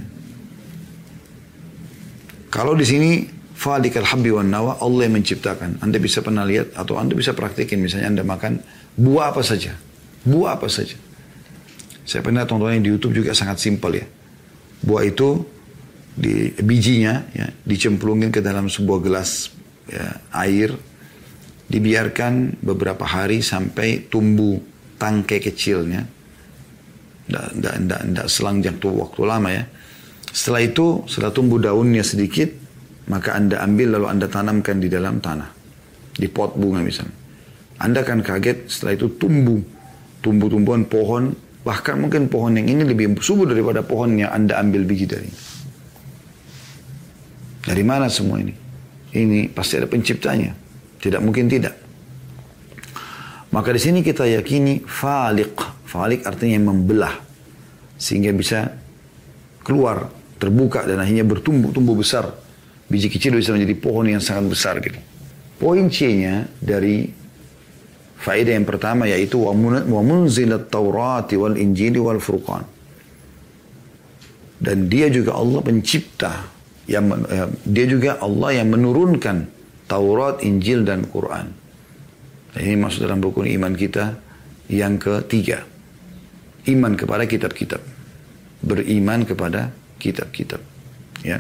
Kalau 2.52 2.76
di 2.76 2.84
sini 2.84 3.12
Falikal 3.58 4.06
habbi 4.06 4.30
wan 4.30 4.54
nawa 4.54 4.78
Allah 4.78 5.10
yang 5.10 5.18
menciptakan. 5.18 5.82
Anda 5.82 5.98
bisa 5.98 6.22
pernah 6.22 6.46
lihat 6.46 6.78
atau 6.78 7.02
Anda 7.02 7.18
bisa 7.18 7.34
praktikin 7.34 7.82
misalnya 7.82 8.14
Anda 8.14 8.22
makan 8.22 8.62
buah 8.94 9.34
apa 9.34 9.42
saja. 9.42 9.74
Buah 10.22 10.62
apa 10.62 10.70
saja. 10.70 10.94
Saya 12.08 12.24
pernah 12.24 12.48
tontonin 12.48 12.80
di 12.80 12.88
YouTube 12.88 13.20
juga 13.20 13.36
sangat 13.36 13.60
simpel 13.60 14.00
ya. 14.00 14.08
Buah 14.80 15.04
itu 15.04 15.44
di 16.16 16.50
bijinya 16.64 17.28
ya 17.36 17.52
dicemplungin 17.68 18.32
ke 18.32 18.40
dalam 18.40 18.72
sebuah 18.72 19.04
gelas 19.04 19.52
ya, 19.86 20.18
air 20.34 20.72
dibiarkan 21.68 22.64
beberapa 22.64 23.04
hari 23.04 23.44
sampai 23.44 24.08
tumbuh 24.08 24.56
tangkai 24.96 25.44
kecilnya. 25.44 26.08
Tidak 27.28 28.28
selang 28.32 28.64
jangka 28.64 28.88
waktu 28.88 29.22
lama 29.28 29.50
ya. 29.52 29.68
Setelah 30.32 30.64
itu, 30.64 31.04
setelah 31.12 31.36
tumbuh 31.36 31.60
daunnya 31.60 32.08
sedikit, 32.08 32.48
maka 33.12 33.36
Anda 33.36 33.60
ambil 33.68 34.00
lalu 34.00 34.08
Anda 34.08 34.32
tanamkan 34.32 34.80
di 34.80 34.88
dalam 34.88 35.20
tanah. 35.20 35.50
Di 36.16 36.32
pot 36.32 36.56
bunga 36.56 36.80
misalnya. 36.80 37.12
Anda 37.84 38.02
akan 38.08 38.24
kaget 38.24 38.72
setelah 38.72 38.96
itu 38.96 39.08
tumbuh. 39.20 39.60
Tumbuh-tumbuhan 40.24 40.88
pohon. 40.88 41.36
Bahkan 41.68 42.00
mungkin 42.00 42.32
pohon 42.32 42.56
yang 42.56 42.72
ini 42.72 42.88
lebih 42.88 43.20
subur 43.20 43.52
daripada 43.52 43.84
pohon 43.84 44.16
yang 44.16 44.32
Anda 44.32 44.56
ambil 44.64 44.88
biji 44.88 45.04
dari. 45.04 45.28
Dari 47.68 47.84
mana 47.84 48.08
semua 48.08 48.40
ini? 48.40 48.56
Ini 49.12 49.52
pasti 49.52 49.76
ada 49.76 49.92
penciptanya. 49.92 50.56
Tidak 51.04 51.20
mungkin 51.20 51.52
tidak. 51.52 51.76
Maka 53.52 53.76
di 53.76 53.82
sini 53.84 54.00
kita 54.00 54.24
yakini 54.24 54.88
falik. 54.88 55.60
Falik 55.84 56.24
artinya 56.24 56.72
membelah. 56.72 57.20
Sehingga 58.00 58.32
bisa 58.32 58.72
keluar, 59.68 60.08
terbuka 60.40 60.88
dan 60.88 61.04
akhirnya 61.04 61.28
bertumbuh, 61.28 61.76
tumbuh 61.76 62.00
besar 62.00 62.32
biji 62.88 63.12
kecil 63.12 63.36
bisa 63.36 63.52
menjadi 63.52 63.76
pohon 63.76 64.08
yang 64.08 64.24
sangat 64.24 64.48
besar 64.48 64.80
gitu. 64.80 64.96
Poin 65.60 65.92
C-nya 65.92 66.48
dari 66.64 67.12
faedah 68.18 68.54
yang 68.58 68.68
pertama 68.68 69.06
yaitu 69.06 69.38
wa 69.40 69.54
munzilat 70.02 70.68
Taurat 70.74 71.30
wal 71.38 71.56
Injil 71.56 71.98
wal 72.02 72.22
Furqan. 72.22 72.66
Dan 74.58 74.90
dia 74.90 75.06
juga 75.14 75.38
Allah 75.38 75.62
pencipta 75.62 76.50
yang 76.90 77.14
eh, 77.30 77.48
dia 77.62 77.86
juga 77.86 78.18
Allah 78.18 78.58
yang 78.58 78.74
menurunkan 78.74 79.58
Taurat, 79.88 80.44
Injil 80.44 80.84
dan 80.84 81.08
Quran. 81.08 81.48
Dan 82.52 82.62
ini 82.66 82.76
masuk 82.76 83.08
dalam 83.08 83.24
rukun 83.24 83.48
iman 83.48 83.72
kita 83.72 84.18
yang 84.68 85.00
ketiga. 85.00 85.64
Iman 86.68 87.00
kepada 87.00 87.24
kitab-kitab. 87.24 87.80
Beriman 88.60 89.24
kepada 89.24 89.72
kitab-kitab. 90.02 90.60
Ya. 91.24 91.40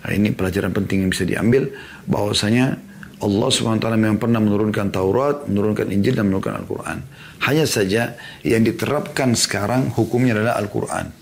Nah, 0.00 0.10
ini 0.10 0.34
pelajaran 0.34 0.74
penting 0.74 1.06
yang 1.06 1.10
bisa 1.12 1.22
diambil 1.22 1.70
bahwasanya 2.08 2.80
Allah 3.20 3.48
SWT 3.52 3.84
memang 4.00 4.16
pernah 4.16 4.40
menurunkan 4.40 4.88
Taurat, 4.88 5.44
menurunkan 5.44 5.92
Injil 5.92 6.16
dan 6.16 6.32
menurunkan 6.32 6.64
Al-Quran. 6.64 6.98
Hanya 7.44 7.68
saja 7.68 8.16
yang 8.40 8.64
diterapkan 8.64 9.36
sekarang 9.36 9.92
hukumnya 9.92 10.40
adalah 10.40 10.56
Al-Quran. 10.56 11.12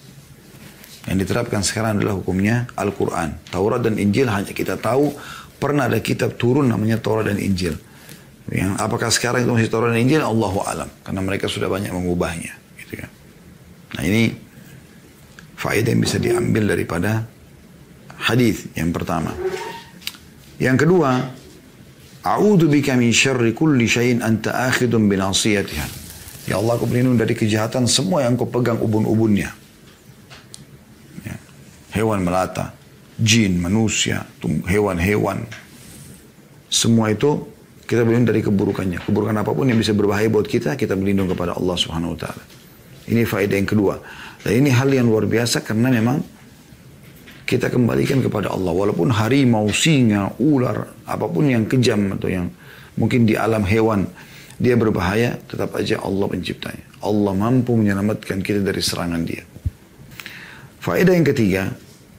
Yang 1.10 1.18
diterapkan 1.26 1.60
sekarang 1.66 1.98
adalah 1.98 2.14
hukumnya 2.20 2.70
Al-Quran. 2.78 3.50
Taurat 3.50 3.80
dan 3.82 3.98
Injil 3.98 4.30
hanya 4.30 4.52
kita 4.54 4.78
tahu 4.78 5.10
pernah 5.58 5.90
ada 5.90 5.98
kitab 5.98 6.38
turun 6.38 6.70
namanya 6.70 7.02
Taurat 7.02 7.26
dan 7.26 7.40
Injil. 7.42 7.74
Yang 8.48 8.72
apakah 8.78 9.10
sekarang 9.10 9.42
itu 9.42 9.52
masih 9.56 9.72
Taurat 9.72 9.90
dan 9.90 10.00
Injil? 10.04 10.22
Allahu 10.22 10.62
alam. 10.62 10.86
Karena 11.02 11.20
mereka 11.24 11.50
sudah 11.50 11.66
banyak 11.66 11.90
mengubahnya. 11.90 12.54
Gitu 12.78 12.94
kan. 12.94 13.10
Nah 13.98 14.02
ini 14.06 14.36
faedah 15.58 15.90
yang 15.90 16.02
bisa 16.04 16.22
diambil 16.22 16.76
daripada 16.76 17.26
hadis 18.22 18.70
yang 18.78 18.94
pertama. 18.94 19.32
Yang 20.60 20.86
kedua, 20.86 21.10
A'udzu 22.28 22.68
bika 22.68 22.92
min 22.92 23.08
syarri 23.08 23.56
kulli 23.56 23.88
syai'in 23.88 24.20
anta 24.20 24.68
akhidun 24.68 25.08
bi 25.08 25.16
nasiyatiha. 25.16 25.86
Ya 26.44 26.60
Allah, 26.60 26.76
aku 26.76 26.84
berlindung 26.84 27.16
dari 27.16 27.32
kejahatan 27.32 27.88
semua 27.88 28.24
yang 28.24 28.36
kau 28.36 28.44
pegang 28.44 28.76
ubun-ubunnya. 28.76 29.48
Ya. 31.24 31.36
Hewan 31.96 32.24
melata, 32.24 32.76
jin, 33.16 33.56
manusia, 33.56 34.28
hewan-hewan. 34.68 35.44
Semua 36.68 37.12
itu 37.16 37.48
kita 37.88 38.04
berlindung 38.04 38.36
dari 38.36 38.44
keburukannya. 38.44 39.00
Keburukan 39.08 39.36
apa 39.40 39.56
pun 39.56 39.64
yang 39.64 39.80
bisa 39.80 39.96
berbahaya 39.96 40.28
buat 40.28 40.44
kita, 40.44 40.76
kita 40.76 40.92
berlindung 40.96 41.32
kepada 41.32 41.56
Allah 41.56 41.76
Subhanahu 41.80 42.12
wa 42.12 42.18
taala. 42.20 42.44
Ini 43.08 43.24
faedah 43.24 43.56
yang 43.56 43.68
kedua. 43.68 43.96
Dan 44.44 44.52
ini 44.64 44.68
hal 44.68 44.92
yang 44.92 45.08
luar 45.08 45.24
biasa 45.24 45.64
karena 45.64 45.88
memang 45.88 46.20
kita 47.48 47.72
kembalikan 47.72 48.20
kepada 48.20 48.52
Allah. 48.52 48.76
Walaupun 48.76 49.08
harimau, 49.08 49.72
singa, 49.72 50.36
ular, 50.36 50.92
apa 51.08 51.24
pun 51.24 51.48
yang 51.48 51.64
kejam 51.64 52.12
atau 52.12 52.28
yang 52.28 52.52
mungkin 53.00 53.24
di 53.24 53.40
alam 53.40 53.64
hewan, 53.64 54.04
dia 54.60 54.76
berbahaya, 54.76 55.40
tetap 55.48 55.72
aja 55.80 55.96
Allah 56.04 56.28
penciptanya. 56.28 56.84
Allah 57.00 57.32
mampu 57.32 57.72
menyelamatkan 57.72 58.44
kita 58.44 58.60
dari 58.60 58.84
serangan 58.84 59.24
dia. 59.24 59.48
Faedah 60.84 61.16
yang 61.16 61.24
ketiga, 61.24 61.72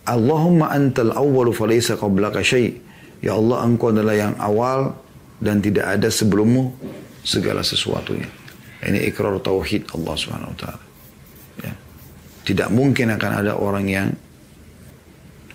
Allahumma 0.09 0.73
antal 0.73 1.13
awwalu 1.13 1.53
falaysa 1.53 1.93
qablaka 1.93 2.41
syai. 2.41 2.81
Ya 3.21 3.37
Allah, 3.37 3.69
engkau 3.69 3.93
adalah 3.93 4.17
yang 4.17 4.33
awal 4.41 4.97
dan 5.37 5.61
tidak 5.61 5.93
ada 5.93 6.09
sebelummu 6.09 6.73
segala 7.21 7.61
sesuatunya. 7.61 8.25
Ini 8.79 9.11
ikrar 9.11 9.35
tauhid 9.43 9.91
Allah 9.93 10.15
Subhanahu 10.15 10.55
wa 10.55 10.57
taala. 10.57 10.83
Ya. 11.61 11.73
Tidak 12.47 12.71
mungkin 12.71 13.11
akan 13.11 13.31
ada 13.43 13.59
orang 13.59 13.85
yang 13.91 14.07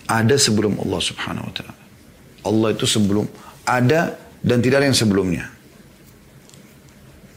ada 0.09 0.37
sebelum 0.37 0.77
Allah 0.81 1.01
Subhanahu 1.01 1.47
wa 1.49 1.55
taala. 1.55 1.77
Allah 2.45 2.69
itu 2.77 2.85
sebelum 2.85 3.25
ada 3.65 4.17
dan 4.45 4.59
tidak 4.61 4.85
ada 4.85 4.87
yang 4.93 4.99
sebelumnya. 4.99 5.45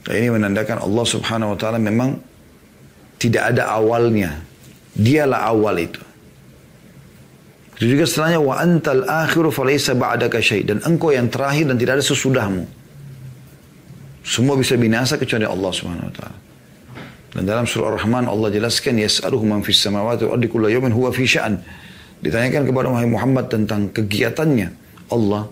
Dan 0.04 0.14
ini 0.24 0.28
menandakan 0.32 0.84
Allah 0.84 1.06
Subhanahu 1.08 1.56
wa 1.56 1.58
taala 1.60 1.80
memang 1.80 2.20
tidak 3.20 3.56
ada 3.56 3.72
awalnya. 3.72 4.44
Dialah 4.98 5.54
awal 5.54 5.78
itu. 5.78 6.02
Itu 7.78 7.86
juga 7.94 8.10
setelahnya 8.10 8.42
wa 8.42 8.58
antal 8.58 9.06
akhiru 9.06 9.54
falaysa 9.54 9.94
ba'daka 9.94 10.42
syai 10.42 10.66
dan 10.66 10.82
engkau 10.82 11.14
yang 11.14 11.30
terakhir 11.30 11.70
dan 11.70 11.78
tidak 11.78 12.02
ada 12.02 12.06
sesudahmu. 12.06 12.66
Semua 14.26 14.58
bisa 14.58 14.74
binasa 14.76 15.16
kecuali 15.16 15.46
Allah 15.46 15.72
Subhanahu 15.72 16.10
wa 16.10 16.14
taala. 16.18 16.38
Dan 17.38 17.46
dalam 17.46 17.70
surah 17.70 17.94
Ar-Rahman 17.94 18.26
Allah 18.26 18.50
jelaskan 18.50 18.98
yas'aluhu 18.98 19.46
man 19.46 19.62
fis 19.62 19.78
samawati 19.78 20.26
wal 20.26 20.42
ardi 20.42 20.50
kullu 20.50 20.74
yawmin 20.74 20.90
huwa 20.90 21.14
fi 21.14 21.30
sya'an. 21.30 21.62
Ditanyakan 22.18 22.64
kepada 22.66 22.88
Muhammad 22.90 23.46
tentang 23.50 23.94
kegiatannya. 23.94 24.70
Allah 25.08 25.48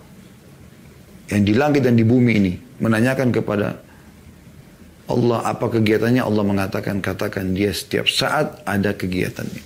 yang 1.31 1.41
di 1.41 1.53
langit 1.55 1.81
dan 1.85 1.97
di 1.97 2.05
bumi 2.05 2.33
ini 2.37 2.53
menanyakan 2.81 3.29
kepada 3.33 3.77
Allah 5.05 5.39
apa 5.45 5.65
kegiatannya. 5.69 6.21
Allah 6.21 6.43
mengatakan 6.45 7.01
katakan 7.01 7.53
dia 7.53 7.69
setiap 7.69 8.09
saat 8.09 8.65
ada 8.65 8.93
kegiatannya. 8.93 9.63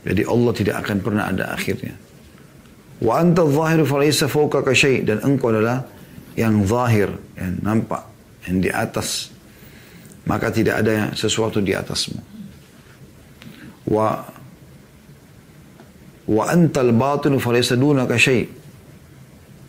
Jadi 0.00 0.22
Allah 0.24 0.52
tidak 0.56 0.76
akan 0.84 0.96
pernah 1.04 1.24
ada 1.28 1.52
akhirnya. 1.52 1.92
Wa 3.00 3.20
anta 3.20 3.44
zahiru 3.44 3.84
falaysa 3.84 4.28
syai. 4.72 5.04
Dan 5.04 5.24
engkau 5.24 5.52
adalah 5.52 5.84
yang 6.36 6.64
zahir 6.64 7.12
yang 7.36 7.60
nampak 7.60 8.04
yang 8.48 8.60
di 8.60 8.70
atas. 8.72 9.32
Maka 10.28 10.52
tidak 10.52 10.84
ada 10.84 11.12
sesuatu 11.16 11.64
di 11.64 11.72
atasmu. 11.72 12.20
Wa 13.88 14.39
wa 16.28 16.44
antal 16.50 16.92
batinu 16.92 17.40
falaysa 17.40 17.78
dunaka 17.78 18.18
syai 18.20 18.48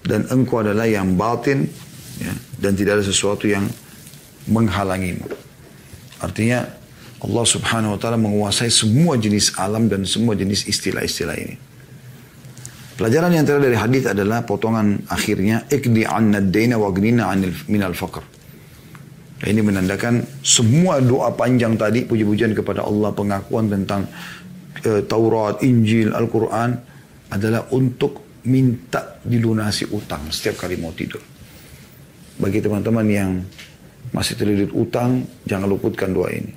dan 0.05 0.25
engkau 0.33 0.65
adalah 0.65 0.89
yang 0.89 1.13
batin 1.13 1.69
ya, 2.17 2.33
dan 2.57 2.73
tidak 2.73 2.99
ada 2.99 3.05
sesuatu 3.05 3.45
yang 3.45 3.69
menghalangimu. 4.49 5.25
Artinya 6.21 6.65
Allah 7.21 7.45
subhanahu 7.45 7.97
wa 7.97 7.99
ta'ala 8.01 8.17
menguasai 8.17 8.73
semua 8.73 9.13
jenis 9.13 9.53
alam 9.61 9.85
dan 9.85 10.05
semua 10.09 10.33
jenis 10.33 10.65
istilah-istilah 10.65 11.37
ini. 11.37 11.55
Pelajaran 12.97 13.33
yang 13.33 13.45
terakhir 13.45 13.65
dari 13.69 13.77
hadis 13.77 14.03
adalah 14.09 14.45
potongan 14.45 15.05
akhirnya 15.09 15.65
ikdi 15.69 16.05
anna 16.05 16.41
daina 16.41 16.77
wa 16.77 16.89
gnina 16.93 17.29
anil 17.29 17.53
minal 17.69 17.93
faqr. 17.93 18.21
Ini 19.41 19.57
menandakan 19.65 20.21
semua 20.45 21.01
doa 21.01 21.33
panjang 21.33 21.73
tadi 21.73 22.05
puji-pujian 22.05 22.53
kepada 22.53 22.85
Allah 22.85 23.09
pengakuan 23.09 23.73
tentang 23.73 24.05
uh, 24.85 25.01
Taurat, 25.05 25.61
Injil, 25.65 26.13
Al-Quran 26.13 26.71
adalah 27.31 27.71
untuk 27.71 28.41
minta 28.47 29.21
dilunasi 29.21 29.93
utang 29.93 30.33
setiap 30.33 30.65
kali 30.65 30.75
mau 30.81 30.91
tidur. 30.91 31.21
Bagi 32.41 32.57
teman-teman 32.57 33.05
yang 33.05 33.31
masih 34.09 34.33
terlilit 34.33 34.73
utang, 34.73 35.21
jangan 35.45 35.69
luputkan 35.69 36.09
doa 36.09 36.33
ini. 36.33 36.51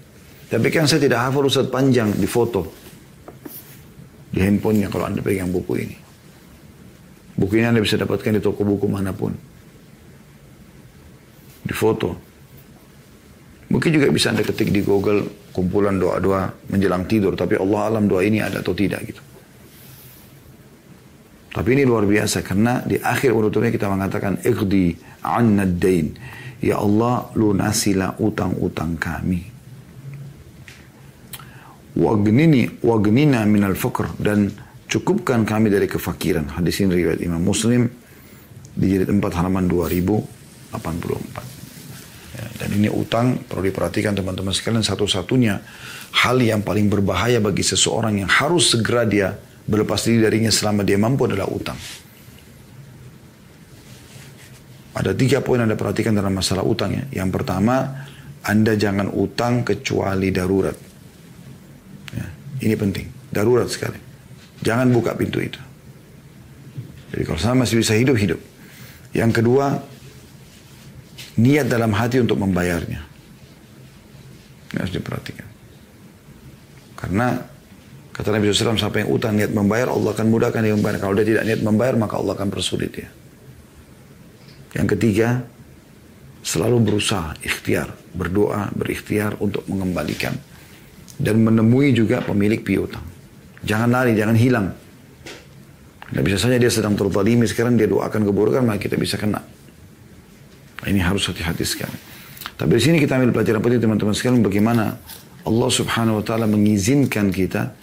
Tapi 0.49 0.69
kan 0.73 0.89
saya 0.89 1.05
tidak 1.05 1.29
hafal 1.29 1.45
Ustaz 1.45 1.69
panjang 1.69 2.09
di 2.17 2.25
foto. 2.25 2.65
Di 4.33 4.41
handphonenya 4.43 4.89
kalau 4.89 5.07
Anda 5.07 5.21
pegang 5.21 5.53
buku 5.53 5.73
ini. 5.79 5.97
Buku 7.35 7.59
ini 7.59 7.67
Anda 7.69 7.83
bisa 7.83 7.99
dapatkan 7.99 8.39
di 8.39 8.43
toko 8.43 8.63
buku 8.65 8.87
mana 8.89 9.11
pun. 9.13 9.35
Di 11.65 11.75
foto. 11.75 12.34
Mungkin 13.73 13.91
juga 13.97 14.13
bisa 14.13 14.31
Anda 14.31 14.45
ketik 14.45 14.71
di 14.71 14.85
Google 14.85 15.51
kumpulan 15.55 15.97
doa-doa 15.97 16.69
menjelang 16.69 17.09
tidur. 17.09 17.33
Tapi 17.33 17.57
Allah 17.57 17.81
alam 17.89 18.05
doa 18.05 18.21
ini 18.21 18.43
ada 18.45 18.61
atau 18.61 18.77
tidak 18.77 19.01
gitu. 19.09 19.23
Tapi 21.55 21.69
ini 21.71 21.87
luar 21.87 22.03
biasa 22.03 22.43
karena 22.43 22.83
di 22.83 22.99
akhir 22.99 23.31
unutnya 23.31 23.71
kita 23.71 23.87
mengatakan 23.87 24.43
ikhdi 24.43 24.99
anna 25.23 25.63
dain 25.63 26.11
Ya 26.65 26.81
Allah 26.81 27.29
lunasilah 27.37 28.17
utang-utang 28.25 28.97
kami. 28.97 29.45
Wagnini 31.95 32.81
wagnina 32.81 33.45
minal 33.45 33.77
fakr 33.77 34.17
dan 34.17 34.49
cukupkan 34.89 35.45
kami 35.45 35.69
dari 35.69 35.85
kefakiran. 35.85 36.57
Hadis 36.57 36.81
ini 36.81 37.05
riwayat 37.05 37.21
Imam 37.21 37.45
Muslim 37.45 37.85
di 38.73 38.97
jilid 38.97 39.13
4 39.13 39.21
halaman 39.37 39.69
2084. 39.69 41.54
Ya, 42.35 42.47
dan 42.59 42.69
ini 42.75 42.91
utang 42.91 43.47
perlu 43.47 43.71
diperhatikan 43.71 44.11
teman-teman 44.11 44.51
sekalian 44.51 44.83
satu-satunya 44.83 45.55
hal 46.27 46.37
yang 46.43 46.67
paling 46.67 46.91
berbahaya 46.91 47.39
bagi 47.39 47.63
seseorang 47.63 48.27
yang 48.27 48.31
harus 48.31 48.75
segera 48.75 49.07
dia 49.07 49.39
berlepas 49.65 50.03
diri 50.03 50.19
darinya 50.19 50.51
selama 50.51 50.83
dia 50.83 50.99
mampu 50.99 51.31
adalah 51.31 51.47
utang. 51.47 51.79
Ada 54.95 55.11
tiga 55.15 55.43
poin 55.43 55.63
Anda 55.63 55.75
perhatikan 55.75 56.15
dalam 56.15 56.35
masalah 56.35 56.63
utang 56.63 56.95
ya. 56.95 57.23
Yang 57.23 57.31
pertama, 57.39 58.07
Anda 58.47 58.79
jangan 58.79 59.11
utang 59.11 59.67
kecuali 59.67 60.31
darurat. 60.31 60.75
Ya, 62.15 62.27
ini 62.63 62.75
penting, 62.79 63.07
darurat 63.31 63.67
sekali. 63.71 63.99
Jangan 64.63 64.91
buka 64.95 65.15
pintu 65.19 65.43
itu. 65.43 65.59
Jadi 67.15 67.23
kalau 67.27 67.39
saya 67.39 67.55
masih 67.59 67.79
bisa 67.79 67.95
hidup, 67.95 68.19
hidup. 68.19 68.41
Yang 69.15 69.43
kedua, 69.43 69.94
niat 71.39 71.67
dalam 71.67 71.91
hati 71.95 72.23
untuk 72.23 72.39
membayarnya. 72.39 73.01
Ini 74.75 74.79
harus 74.79 74.95
diperhatikan. 74.95 75.49
Karena 76.99 77.37
kata 78.15 78.29
Nabi 78.35 78.51
SAW, 78.51 78.79
siapa 78.79 79.03
yang 79.03 79.11
utang 79.11 79.39
niat 79.39 79.51
membayar, 79.51 79.91
Allah 79.91 80.15
akan 80.15 80.27
mudahkan 80.31 80.61
dia 80.63 80.75
membayar. 80.75 80.99
Kalau 80.99 81.15
dia 81.15 81.27
tidak 81.27 81.45
niat 81.47 81.61
membayar, 81.63 81.95
maka 81.99 82.15
Allah 82.19 82.35
akan 82.39 82.49
persulit 82.51 82.91
dia. 82.91 83.11
Yang 84.75 84.99
ketiga, 84.99 85.47
selalu 86.43 86.83
berusaha 86.83 87.39
ikhtiar, 87.41 87.95
berdoa, 88.13 88.75
berikhtiar 88.75 89.39
untuk 89.39 89.65
mengembalikan 89.71 90.35
dan 91.17 91.39
menemui 91.41 91.95
juga 91.95 92.21
pemilik 92.21 92.61
piutang. 92.61 93.07
Jangan 93.65 93.89
lari, 93.89 94.13
jangan 94.19 94.37
hilang. 94.37 94.67
Nah, 96.15 96.23
bisa 96.23 96.37
saja 96.37 96.61
dia 96.61 96.69
sedang 96.69 96.95
terzalimi 96.95 97.49
sekarang 97.49 97.81
dia 97.81 97.89
doakan 97.89 98.29
keburukan 98.29 98.63
maka 98.67 98.83
kita 98.83 98.99
bisa 99.01 99.17
kena. 99.17 99.41
Ini 100.85 101.01
harus 101.01 101.27
hati-hati 101.29 101.65
sekali. 101.65 101.99
Tapi 102.55 102.71
di 102.79 102.83
sini 102.83 102.97
kita 103.03 103.19
ambil 103.19 103.35
pelajaran 103.35 103.61
penting 103.61 103.83
teman-teman 103.83 104.15
sekalian 104.15 104.45
bagaimana 104.45 104.95
Allah 105.45 105.71
Subhanahu 105.71 106.23
wa 106.23 106.25
taala 106.25 106.47
mengizinkan 106.47 107.29
kita 107.35 107.75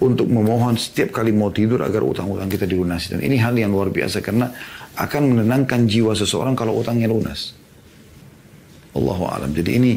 untuk 0.00 0.26
memohon 0.32 0.74
setiap 0.80 1.20
kali 1.20 1.30
mau 1.30 1.52
tidur 1.52 1.84
agar 1.84 2.00
utang-utang 2.00 2.48
kita 2.48 2.64
dilunasi. 2.64 3.16
Dan 3.16 3.20
ini 3.20 3.36
hal 3.36 3.52
yang 3.54 3.70
luar 3.70 3.92
biasa 3.92 4.24
karena 4.24 4.48
akan 4.96 5.36
menenangkan 5.36 5.84
jiwa 5.86 6.16
seseorang 6.16 6.56
kalau 6.56 6.76
utangnya 6.80 7.06
lunas. 7.06 7.56
Allahu 8.96 9.24
alam. 9.28 9.52
Jadi 9.54 9.70
ini 9.76 9.92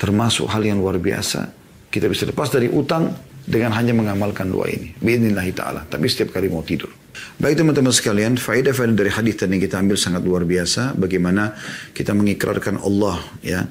termasuk 0.00 0.48
hal 0.48 0.62
yang 0.64 0.80
luar 0.80 0.96
biasa. 0.96 1.50
Kita 1.90 2.06
bisa 2.08 2.24
lepas 2.24 2.48
dari 2.48 2.70
utang 2.70 3.10
dengan 3.44 3.74
hanya 3.74 3.92
mengamalkan 3.92 4.48
doa 4.48 4.70
ini. 4.70 4.94
Bismillah 4.96 5.46
ta'ala. 5.52 5.80
Tapi 5.84 6.06
setiap 6.08 6.36
kali 6.36 6.48
mau 6.48 6.62
tidur. 6.62 6.97
Baik 7.38 7.62
teman-teman 7.62 7.94
sekalian, 7.94 8.34
faedah-faedah 8.34 8.96
dari 8.98 9.10
hadis 9.14 9.38
tadi 9.38 9.62
kita 9.62 9.78
ambil 9.78 9.94
sangat 9.94 10.26
luar 10.26 10.42
biasa. 10.42 10.98
Bagaimana 10.98 11.54
kita 11.94 12.10
mengikrarkan 12.14 12.82
Allah 12.82 13.22
ya 13.44 13.62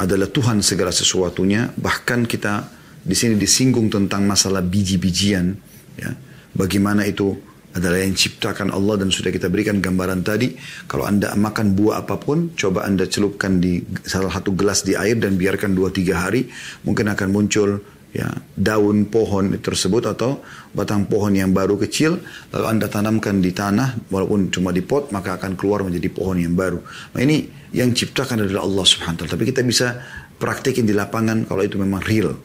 adalah 0.00 0.28
Tuhan 0.30 0.64
segala 0.64 0.90
sesuatunya. 0.90 1.70
Bahkan 1.76 2.24
kita 2.24 2.64
di 3.04 3.12
sini 3.12 3.36
disinggung 3.36 3.92
tentang 3.92 4.24
masalah 4.24 4.64
biji-bijian. 4.64 5.52
Ya. 6.00 6.16
Bagaimana 6.56 7.04
itu 7.04 7.36
adalah 7.74 7.98
yang 7.98 8.14
ciptakan 8.14 8.70
Allah 8.70 9.02
dan 9.02 9.10
sudah 9.10 9.34
kita 9.34 9.50
berikan 9.50 9.82
gambaran 9.82 10.22
tadi. 10.22 10.54
Kalau 10.86 11.04
anda 11.04 11.34
makan 11.34 11.74
buah 11.74 12.06
apa 12.06 12.22
pun, 12.22 12.54
coba 12.54 12.86
anda 12.86 13.04
celupkan 13.10 13.58
di 13.58 13.82
salah 14.06 14.30
satu 14.30 14.54
gelas 14.54 14.86
di 14.86 14.94
air 14.94 15.18
dan 15.18 15.34
biarkan 15.34 15.74
2-3 15.74 16.14
hari. 16.14 16.46
Mungkin 16.86 17.10
akan 17.10 17.28
muncul 17.34 17.82
ya 18.14 18.30
daun 18.54 19.10
pohon 19.10 19.58
tersebut 19.58 20.06
atau 20.06 20.38
batang 20.70 21.10
pohon 21.10 21.34
yang 21.34 21.50
baru 21.50 21.74
kecil 21.82 22.22
lalu 22.54 22.66
anda 22.70 22.86
tanamkan 22.86 23.42
di 23.42 23.50
tanah 23.50 24.06
walaupun 24.06 24.54
cuma 24.54 24.70
di 24.70 24.86
pot 24.86 25.10
maka 25.10 25.34
akan 25.34 25.58
keluar 25.58 25.82
menjadi 25.82 26.08
pohon 26.14 26.38
yang 26.38 26.54
baru. 26.54 26.78
Nah 27.10 27.20
ini 27.20 27.50
yang 27.74 27.90
ciptakan 27.90 28.46
adalah 28.46 28.62
Allah 28.62 28.86
Subhanahu 28.86 29.18
taala. 29.18 29.34
Tapi 29.34 29.44
kita 29.50 29.66
bisa 29.66 29.98
praktekin 30.38 30.86
di 30.86 30.94
lapangan 30.94 31.42
kalau 31.50 31.66
itu 31.66 31.74
memang 31.74 32.00
real. 32.06 32.38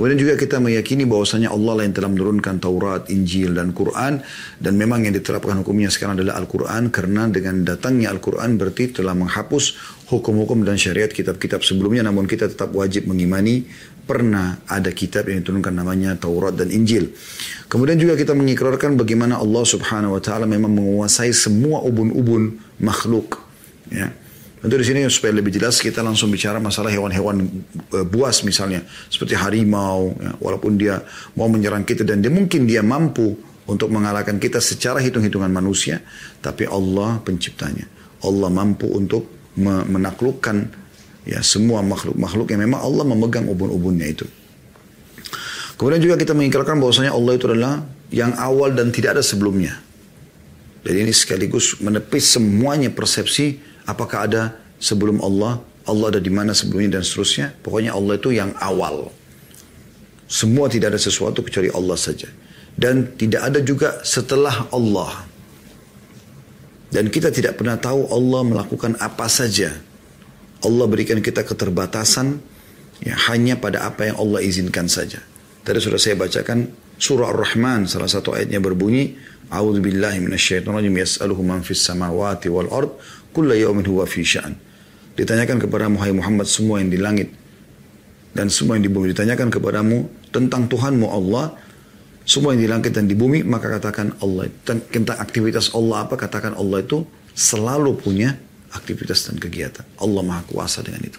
Kemudian 0.00 0.16
juga 0.16 0.32
kita 0.40 0.64
meyakini 0.64 1.04
bahwasanya 1.04 1.52
Allah 1.52 1.76
lah 1.76 1.84
yang 1.84 1.92
telah 1.92 2.08
menurunkan 2.08 2.56
Taurat, 2.56 3.12
Injil, 3.12 3.52
dan 3.52 3.76
Quran. 3.76 4.24
Dan 4.56 4.80
memang 4.80 5.04
yang 5.04 5.12
diterapkan 5.12 5.60
hukumnya 5.60 5.92
sekarang 5.92 6.16
adalah 6.16 6.40
Al-Quran. 6.40 6.88
Karena 6.88 7.28
dengan 7.28 7.60
datangnya 7.68 8.08
Al-Quran 8.08 8.56
berarti 8.56 8.96
telah 8.96 9.12
menghapus 9.12 9.76
hukum-hukum 10.08 10.64
dan 10.64 10.80
syariat 10.80 11.12
kitab-kitab 11.12 11.60
sebelumnya. 11.60 12.00
Namun 12.00 12.24
kita 12.24 12.48
tetap 12.48 12.72
wajib 12.72 13.12
mengimani 13.12 13.68
pernah 14.10 14.58
ada 14.66 14.90
kitab 14.90 15.30
yang 15.30 15.38
diturunkan 15.46 15.70
namanya 15.70 16.18
Taurat 16.18 16.58
dan 16.58 16.66
Injil. 16.74 17.14
Kemudian 17.70 17.94
juga 17.94 18.18
kita 18.18 18.34
mengikrarkan 18.34 18.98
bagaimana 18.98 19.38
Allah 19.38 19.62
subhanahu 19.62 20.18
wa 20.18 20.22
ta'ala 20.22 20.50
memang 20.50 20.74
menguasai 20.74 21.30
semua 21.30 21.78
ubun-ubun 21.86 22.58
makhluk. 22.82 23.38
Ya. 23.86 24.10
Tentu 24.58 24.74
di 24.74 24.82
sini 24.82 25.06
supaya 25.06 25.38
lebih 25.38 25.54
jelas 25.54 25.78
kita 25.78 26.02
langsung 26.02 26.26
bicara 26.26 26.58
masalah 26.58 26.90
hewan-hewan 26.90 27.46
e, 27.94 28.02
buas 28.02 28.42
misalnya 28.42 28.82
seperti 29.06 29.38
harimau, 29.38 30.12
ya, 30.18 30.34
walaupun 30.42 30.74
dia 30.74 31.00
mau 31.38 31.46
menyerang 31.46 31.86
kita 31.86 32.02
dan 32.02 32.18
dia 32.18 32.34
mungkin 32.34 32.66
dia 32.66 32.82
mampu 32.82 33.38
untuk 33.70 33.94
mengalahkan 33.94 34.42
kita 34.42 34.58
secara 34.58 34.98
hitung-hitungan 34.98 35.48
manusia, 35.54 36.02
tapi 36.42 36.66
Allah 36.66 37.22
penciptanya. 37.22 37.86
Allah 38.26 38.50
mampu 38.50 38.90
untuk 38.90 39.54
menaklukkan 39.86 40.79
Ya, 41.30 41.46
semua 41.46 41.78
makhluk-makhluk 41.86 42.50
yang 42.50 42.66
memang 42.66 42.82
Allah 42.82 43.06
memegang 43.06 43.46
ubun-ubunnya 43.46 44.10
itu. 44.10 44.26
Kemudian 45.78 46.02
juga 46.02 46.18
kita 46.18 46.34
mengikirkan 46.34 46.82
bahwasanya 46.82 47.14
Allah 47.14 47.38
itu 47.38 47.46
adalah 47.46 47.86
yang 48.10 48.34
awal 48.34 48.74
dan 48.74 48.90
tidak 48.90 49.14
ada 49.14 49.22
sebelumnya. 49.22 49.78
Jadi 50.82 51.06
ini 51.06 51.14
sekaligus 51.14 51.78
menepis 51.78 52.34
semuanya 52.34 52.90
persepsi 52.90 53.62
apakah 53.86 54.26
ada 54.26 54.42
sebelum 54.82 55.22
Allah, 55.22 55.62
Allah 55.86 56.18
ada 56.18 56.20
di 56.20 56.34
mana 56.34 56.50
sebelumnya 56.50 56.98
dan 56.98 57.06
seterusnya. 57.06 57.54
Pokoknya 57.62 57.94
Allah 57.94 58.18
itu 58.18 58.34
yang 58.34 58.50
awal. 58.58 59.14
Semua 60.26 60.66
tidak 60.66 60.98
ada 60.98 61.00
sesuatu 61.00 61.46
kecuali 61.46 61.70
Allah 61.70 61.94
saja. 61.94 62.26
Dan 62.74 63.14
tidak 63.14 63.54
ada 63.54 63.62
juga 63.62 64.02
setelah 64.02 64.66
Allah. 64.74 65.30
Dan 66.90 67.06
kita 67.06 67.30
tidak 67.30 67.54
pernah 67.54 67.78
tahu 67.78 68.10
Allah 68.10 68.42
melakukan 68.42 68.98
apa 68.98 69.30
saja. 69.30 69.89
Allah 70.60 70.86
berikan 70.88 71.18
kita 71.24 71.44
keterbatasan 71.44 72.40
ya, 73.00 73.16
hanya 73.32 73.56
pada 73.56 73.88
apa 73.88 74.12
yang 74.12 74.16
Allah 74.20 74.44
izinkan 74.44 74.86
saja. 74.86 75.24
Tadi 75.64 75.78
sudah 75.80 76.00
saya 76.00 76.16
bacakan 76.16 76.68
surah 77.00 77.32
Ar-Rahman 77.32 77.88
salah 77.88 78.08
satu 78.08 78.36
ayatnya 78.36 78.60
berbunyi 78.60 79.16
A'udzu 79.50 79.82
billahi 79.82 80.22
minasyaitonir 80.22 80.78
rajim 80.78 80.94
yas'aluhu 80.94 81.42
man 81.42 81.66
fis 81.66 81.82
samawati 81.82 82.46
wal 82.46 82.70
ard 82.70 82.94
kullu 83.34 83.50
yawmin 83.56 83.82
huwa 83.82 84.06
fi 84.06 84.22
sya'an. 84.22 84.54
Ditanyakan 85.18 85.58
kepada 85.58 85.90
Muhammad 85.90 86.46
semua 86.46 86.78
yang 86.78 86.88
di 86.88 87.00
langit 87.02 87.34
dan 88.30 88.46
semua 88.46 88.78
yang 88.78 88.86
di 88.86 88.92
bumi 88.92 89.10
ditanyakan 89.10 89.50
kepadamu 89.50 90.06
tentang 90.30 90.70
Tuhanmu 90.70 91.06
Allah 91.10 91.58
semua 92.22 92.54
yang 92.54 92.62
di 92.62 92.70
langit 92.70 92.94
dan 92.94 93.10
di 93.10 93.18
bumi 93.18 93.42
maka 93.42 93.66
katakan 93.66 94.14
Allah 94.22 94.46
tentang 94.62 95.18
aktivitas 95.18 95.74
Allah 95.74 96.06
apa 96.06 96.14
katakan 96.14 96.54
Allah 96.54 96.86
itu 96.86 97.02
selalu 97.34 97.98
punya 97.98 98.38
aktivitas 98.74 99.26
dan 99.26 99.36
kegiatan. 99.38 99.82
Allah 99.98 100.22
maha 100.22 100.42
kuasa 100.46 100.82
dengan 100.82 101.02
itu. 101.02 101.18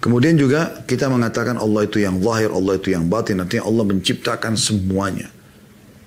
Kemudian 0.00 0.32
juga 0.40 0.80
kita 0.88 1.12
mengatakan 1.12 1.60
Allah 1.60 1.84
itu 1.84 2.00
yang 2.00 2.16
zahir 2.24 2.48
Allah 2.48 2.80
itu 2.80 2.88
yang 2.88 3.04
batin. 3.10 3.36
Nanti 3.36 3.60
Allah 3.60 3.84
menciptakan 3.84 4.56
semuanya. 4.56 5.28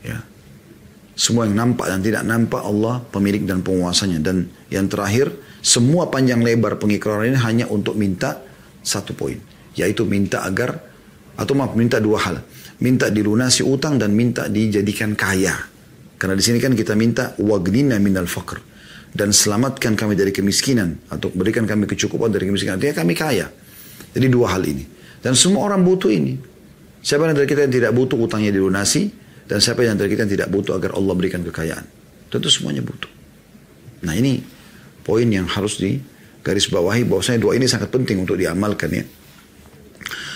Ya. 0.01 0.25
Semua 1.13 1.45
yang 1.45 1.53
nampak 1.53 1.93
dan 1.93 2.01
tidak 2.01 2.25
nampak 2.25 2.65
Allah 2.65 3.05
pemilik 3.13 3.45
dan 3.45 3.61
penguasanya. 3.61 4.17
Dan 4.17 4.49
yang 4.73 4.89
terakhir 4.89 5.29
semua 5.61 6.09
panjang 6.09 6.41
lebar 6.41 6.81
pengikraran 6.81 7.29
ini 7.29 7.37
hanya 7.37 7.65
untuk 7.69 7.93
minta 7.93 8.41
satu 8.81 9.13
poin. 9.13 9.37
Yaitu 9.77 10.09
minta 10.09 10.41
agar 10.41 10.81
atau 11.37 11.53
maaf 11.53 11.77
minta 11.77 12.01
dua 12.01 12.17
hal. 12.25 12.41
Minta 12.81 13.13
dilunasi 13.13 13.61
utang 13.61 14.01
dan 14.01 14.17
minta 14.17 14.49
dijadikan 14.49 15.13
kaya. 15.13 15.53
Karena 16.17 16.33
di 16.33 16.41
sini 16.41 16.57
kan 16.57 16.73
kita 16.73 16.97
minta 16.97 17.37
wagnina 17.37 18.01
minal 18.01 18.25
faqr 18.25 18.72
dan 19.13 19.29
selamatkan 19.29 19.93
kami 19.93 20.17
dari 20.17 20.33
kemiskinan 20.33 20.97
atau 21.13 21.29
berikan 21.29 21.69
kami 21.69 21.85
kecukupan 21.85 22.33
dari 22.33 22.49
kemiskinan. 22.49 22.81
Artinya 22.81 22.95
kami 22.97 23.13
kaya. 23.13 23.47
Jadi 24.13 24.27
dua 24.29 24.57
hal 24.57 24.65
ini. 24.65 24.85
Dan 25.21 25.37
semua 25.37 25.69
orang 25.69 25.85
butuh 25.85 26.09
ini. 26.09 26.35
Siapa 26.99 27.29
dari 27.29 27.45
kita 27.45 27.69
yang 27.69 27.73
tidak 27.73 27.91
butuh 27.93 28.17
utangnya 28.17 28.49
dilunasi? 28.49 29.13
Dan 29.45 29.61
siapa 29.61 29.85
yang 29.85 29.95
dari 29.99 30.09
kita 30.09 30.25
yang 30.25 30.33
tidak 30.33 30.49
butuh 30.49 30.75
agar 30.81 30.97
Allah 30.97 31.13
berikan 31.13 31.45
kekayaan? 31.45 31.85
Tentu 32.33 32.49
semuanya 32.49 32.81
butuh. 32.81 33.11
Nah 34.03 34.17
ini 34.17 34.41
poin 35.05 35.29
yang 35.29 35.45
harus 35.45 35.77
di 35.77 36.01
garis 36.41 36.67
bawahi 36.67 37.05
bahwasanya 37.05 37.39
dua 37.39 37.53
ini 37.55 37.69
sangat 37.69 37.93
penting 37.93 38.25
untuk 38.25 38.35
diamalkan 38.35 38.89
ya. 38.91 39.05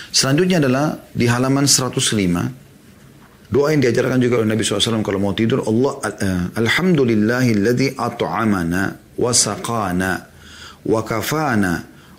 Selanjutnya 0.08 0.62
adalah 0.62 1.02
di 1.12 1.26
halaman 1.28 1.68
105. 1.68 2.67
Doa 3.48 3.72
yang 3.72 3.80
diajarkan 3.80 4.20
juga 4.20 4.44
oleh 4.44 4.52
Nabi 4.52 4.60
SAW 4.60 5.00
kalau 5.00 5.20
mau 5.20 5.32
tidur. 5.32 5.64
Allah 5.64 5.92
uh, 6.04 6.44
Alhamdulillahilladzi 6.52 7.96
at'amana 7.96 8.82
wa 9.16 9.32
saqana 9.32 10.10
wa 10.84 11.00
kafana 11.00 11.72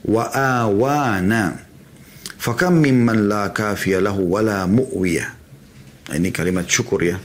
wa 0.10 0.24
awana. 0.34 1.54
Fakam 2.40 2.82
mimman 2.82 3.30
la 3.30 3.54
kafiya 3.54 4.02
lahu 4.02 4.26
wa 4.26 4.42
la 4.42 4.66
mu'wiyah. 4.66 5.30
Nah, 6.10 6.16
ini 6.18 6.34
kalimat 6.34 6.66
syukur 6.66 7.06
ya. 7.06 7.22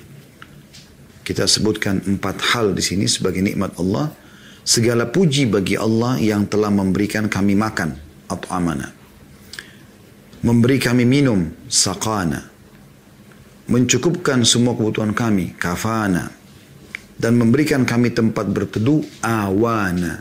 Kita 1.25 1.49
sebutkan 1.49 2.05
empat 2.05 2.53
hal 2.53 2.77
di 2.77 2.85
sini 2.85 3.09
sebagai 3.09 3.41
nikmat 3.41 3.73
Allah. 3.81 4.13
Segala 4.65 5.09
puji 5.09 5.49
bagi 5.49 5.81
Allah 5.81 6.21
yang 6.21 6.45
telah 6.45 6.69
memberikan 6.69 7.33
kami 7.33 7.57
makan. 7.57 7.97
At'amana 8.29 9.05
memberi 10.45 10.77
kami 10.77 11.09
minum 11.09 11.49
sakana 11.73 12.54
mencukupkan 13.71 14.45
semua 14.45 14.77
kebutuhan 14.77 15.17
kami 15.17 15.57
kafana 15.57 16.29
dan 17.17 17.39
memberikan 17.39 17.87
kami 17.89 18.13
tempat 18.13 18.51
berteduh 18.51 19.01
awana. 19.25 20.21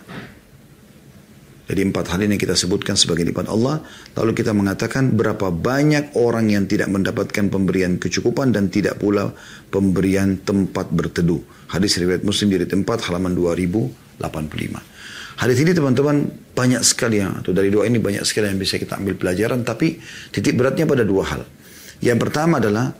Jadi 1.64 1.80
empat 1.90 2.06
hal 2.12 2.28
ini 2.28 2.36
kita 2.36 2.60
sebutkan 2.60 2.94
sebagai 3.00 3.24
nikmat 3.24 3.48
Allah. 3.48 3.82
Lalu 4.20 4.36
kita 4.36 4.52
mengatakan 4.52 5.16
berapa 5.16 5.48
banyak 5.50 6.14
orang 6.20 6.52
yang 6.52 6.68
tidak 6.68 6.92
mendapatkan 6.92 7.48
pemberian 7.50 7.98
kecukupan 7.98 8.52
dan 8.52 8.68
tidak 8.68 9.00
pula 9.00 9.32
pemberian 9.72 10.44
tempat 10.44 10.92
berteduh. 10.92 11.40
Hadis 11.72 11.98
riwayat 11.98 12.28
muslim 12.28 12.52
dari 12.52 12.68
tempat 12.68 13.08
halaman 13.08 13.34
2085 13.34 14.94
Hadis 15.34 15.58
ini 15.66 15.74
teman-teman 15.74 16.30
banyak 16.54 16.86
sekali 16.86 17.18
ya, 17.18 17.34
atau 17.34 17.50
dari 17.58 17.74
doa 17.74 17.90
ini 17.90 17.98
banyak 17.98 18.22
sekali 18.22 18.54
yang 18.54 18.62
bisa 18.62 18.78
kita 18.78 19.02
ambil 19.02 19.18
pelajaran, 19.18 19.66
tapi 19.66 19.98
titik 20.30 20.54
beratnya 20.54 20.86
pada 20.86 21.02
dua 21.02 21.26
hal. 21.26 21.42
Yang 22.06 22.18
pertama 22.30 22.62
adalah 22.62 22.94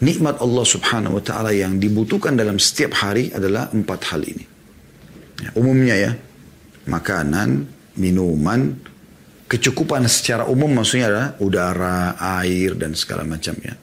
nikmat 0.00 0.40
Allah 0.40 0.64
Subhanahu 0.64 1.20
wa 1.20 1.22
taala 1.22 1.52
yang 1.52 1.76
dibutuhkan 1.76 2.34
dalam 2.36 2.56
setiap 2.56 2.96
hari 3.00 3.32
adalah 3.32 3.68
empat 3.72 4.00
hal 4.12 4.20
ini. 4.24 4.44
Ya, 5.40 5.50
umumnya 5.56 5.96
ya, 5.96 6.12
makanan, 6.88 7.68
minuman, 7.96 8.76
kecukupan 9.48 10.04
secara 10.08 10.48
umum 10.48 10.72
maksudnya 10.72 11.06
adalah 11.12 11.28
udara, 11.40 11.98
air 12.40 12.76
dan 12.76 12.96
segala 12.96 13.24
macamnya. 13.24 13.76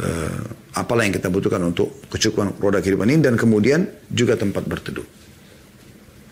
Uh, 0.00 0.40
apalah 0.80 1.04
yang 1.04 1.12
kita 1.12 1.28
butuhkan 1.28 1.60
untuk 1.60 2.08
kecukupan 2.08 2.56
roda 2.56 2.80
kehidupan 2.80 3.12
ini 3.12 3.20
dan 3.20 3.36
kemudian 3.36 3.84
juga 4.08 4.38
tempat 4.38 4.64
berteduh. 4.64 5.04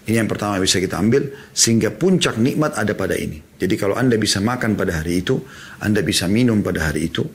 Ini 0.09 0.25
yang 0.25 0.31
pertama 0.31 0.57
bisa 0.57 0.81
kita 0.81 0.97
ambil 0.97 1.29
sehingga 1.53 1.93
puncak 1.93 2.41
nikmat 2.41 2.81
ada 2.81 2.97
pada 2.97 3.13
ini. 3.13 3.45
Jadi 3.61 3.77
kalau 3.77 3.93
Anda 3.93 4.17
bisa 4.17 4.41
makan 4.41 4.73
pada 4.73 5.05
hari 5.05 5.21
itu, 5.21 5.37
Anda 5.85 6.01
bisa 6.01 6.25
minum 6.25 6.65
pada 6.65 6.89
hari 6.89 7.13
itu, 7.13 7.29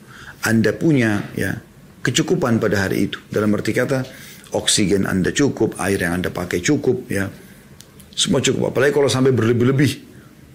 Anda 0.43 0.75
punya 0.75 1.31
ya 1.33 1.55
kecukupan 2.03 2.59
pada 2.59 2.87
hari 2.87 3.07
itu. 3.07 3.19
Dalam 3.31 3.55
arti 3.55 3.71
kata 3.71 4.03
oksigen 4.51 5.07
Anda 5.07 5.31
cukup, 5.31 5.79
air 5.79 6.03
yang 6.03 6.19
Anda 6.19 6.29
pakai 6.29 6.59
cukup 6.59 7.07
ya. 7.07 7.31
Semua 8.13 8.43
cukup. 8.43 8.75
Apalagi 8.75 8.93
kalau 8.93 9.09
sampai 9.09 9.33
berlebih-lebih 9.33 9.91